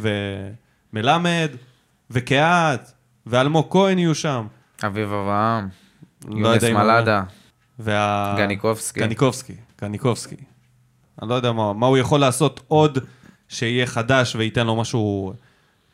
[0.94, 1.50] ומלמד,
[2.12, 2.92] וקהת,
[3.26, 4.48] ואלמוג כהן יהיו שם.
[4.86, 5.68] אביב אברהם,
[6.30, 7.22] לא יונס מלאדה,
[7.80, 8.36] וה...
[8.38, 9.00] גניקובסקי.
[9.00, 10.36] גניקובסקי, גניקובסקי.
[11.22, 13.00] אני לא יודע מה, מה הוא יכול לעשות עוד
[13.50, 15.34] שיהיה חדש וייתן לו משהו...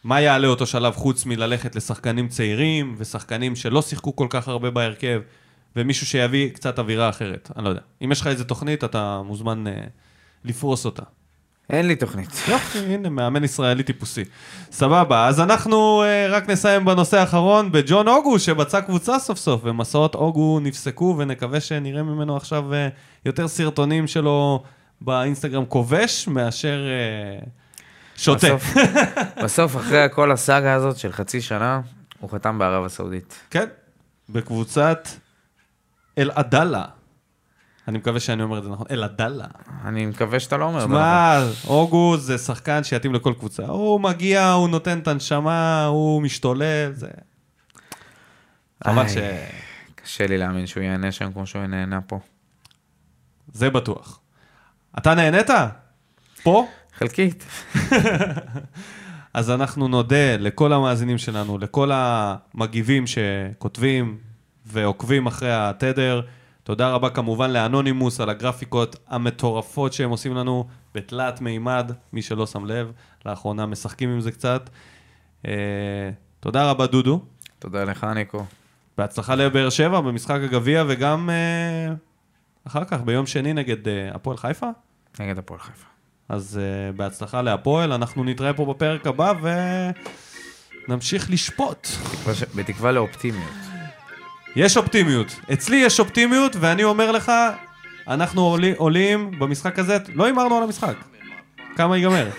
[0.03, 5.21] מה יעלה אותו שלב חוץ מללכת לשחקנים צעירים ושחקנים שלא שיחקו כל כך הרבה בהרכב
[5.75, 7.81] ומישהו שיביא קצת אווירה אחרת, אני לא יודע.
[8.01, 9.83] אם יש לך איזה תוכנית, אתה מוזמן אה,
[10.45, 11.03] לפרוס אותה.
[11.69, 12.29] אין לי תוכנית.
[12.47, 14.23] יופי, הנה, מאמן ישראלי טיפוסי.
[14.71, 20.15] סבבה, אז אנחנו אה, רק נסיים בנושא האחרון בג'ון אוגו, שבצע קבוצה סוף סוף, ומסעות
[20.15, 22.87] אוגו נפסקו, ונקווה שנראה ממנו עכשיו אה,
[23.25, 24.63] יותר סרטונים שלו
[25.01, 27.45] באינסטגרם כובש, מאשר אה,
[28.15, 28.55] שותה.
[28.55, 28.73] בסוף,
[29.43, 31.81] בסוף, אחרי כל הסאגה הזאת של חצי שנה,
[32.19, 33.39] הוא חתם בערב הסעודית.
[33.49, 33.65] כן,
[34.29, 35.07] בקבוצת
[36.17, 36.98] אל-עדאלה.
[37.89, 39.45] אני מקווה שאני אומר את זה נכון, אל-עדאלה.
[39.85, 40.77] אני מקווה שאתה לא אומר.
[40.77, 40.99] את זה נכון.
[40.99, 43.65] שמע, אוגו זה שחקן שיתאים לכל קבוצה.
[43.65, 47.07] הוא מגיע, הוא נותן את הנשמה, הוא משתולל, זה...
[48.83, 49.07] חבל.
[49.07, 49.17] ש...
[49.95, 52.19] קשה לי להאמין שהוא ייהנה שם כמו שהוא נהנה פה.
[53.53, 54.19] זה בטוח.
[54.97, 55.49] אתה נהנית?
[56.43, 56.67] פה?
[56.97, 57.45] חלקית.
[59.33, 64.17] אז אנחנו נודה לכל המאזינים שלנו, לכל המגיבים שכותבים
[64.65, 66.21] ועוקבים אחרי התדר.
[66.69, 72.65] תודה רבה כמובן לאנונימוס על הגרפיקות המטורפות שהם עושים לנו בתלת מימד, מי שלא שם
[72.65, 72.91] לב,
[73.25, 74.69] לאחרונה משחקים עם זה קצת.
[75.47, 75.51] אה,
[76.39, 77.21] תודה רבה דודו,
[77.59, 78.45] תודה לך, ניקו.
[78.97, 81.93] בהצלחה לבאר שבע במשחק הגביע וגם אה,
[82.67, 84.69] אחר כך ביום שני נגד אה, הפועל חיפה.
[85.19, 85.85] נגד הפועל חיפה.
[86.29, 89.33] אז uh, בהצלחה להפועל, אנחנו נתראה פה בפרק הבא
[90.87, 91.87] ונמשיך לשפוט.
[92.27, 93.68] בתקווה בתקווה לאופטימיות.
[94.55, 95.39] יש אופטימיות.
[95.53, 97.31] אצלי יש אופטימיות, ואני אומר לך,
[98.07, 100.93] אנחנו עולים, עולים במשחק הזה, לא הימרנו על המשחק.
[101.75, 102.29] כמה ייגמר?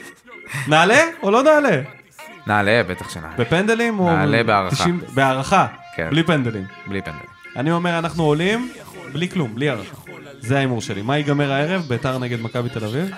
[0.69, 1.81] נעלה או לא נעלה?
[2.47, 3.35] נעלה, בטח שנעלה.
[3.39, 4.11] בפנדלים או...
[4.11, 4.77] נעלה בהערכה.
[4.77, 6.11] 90 בהערכה, כן.
[6.11, 6.65] בלי פנדלים.
[6.87, 7.19] בלי פנדל.
[7.57, 8.73] אני אומר, אנחנו עולים
[9.13, 9.97] בלי כלום, בלי הערכה.
[10.41, 11.03] זה ההימור שלי.
[11.03, 11.83] מה ייגמר הערב?
[11.89, 13.11] ביתר נגד מכבי תל אביב?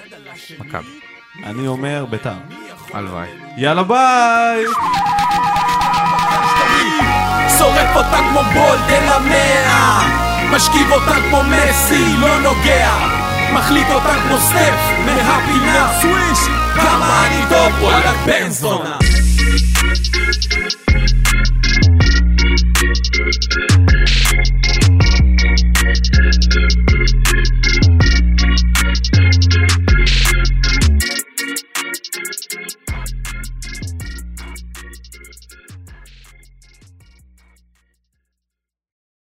[0.58, 0.88] מכבי.
[1.44, 2.34] אני אומר ביתר.
[2.92, 3.28] הלוואי.
[3.56, 4.64] יאללה ביי!
[7.62, 10.00] שורף אותה כמו בולדן המאה.
[10.50, 12.90] משכיב אותה כמו מסי, לא נוגע.
[13.52, 15.92] מחליט אותה כמו סטף מהפינה.
[16.00, 16.38] סוויש!
[16.74, 18.96] כמה אני טוב, וואלה בן זונה.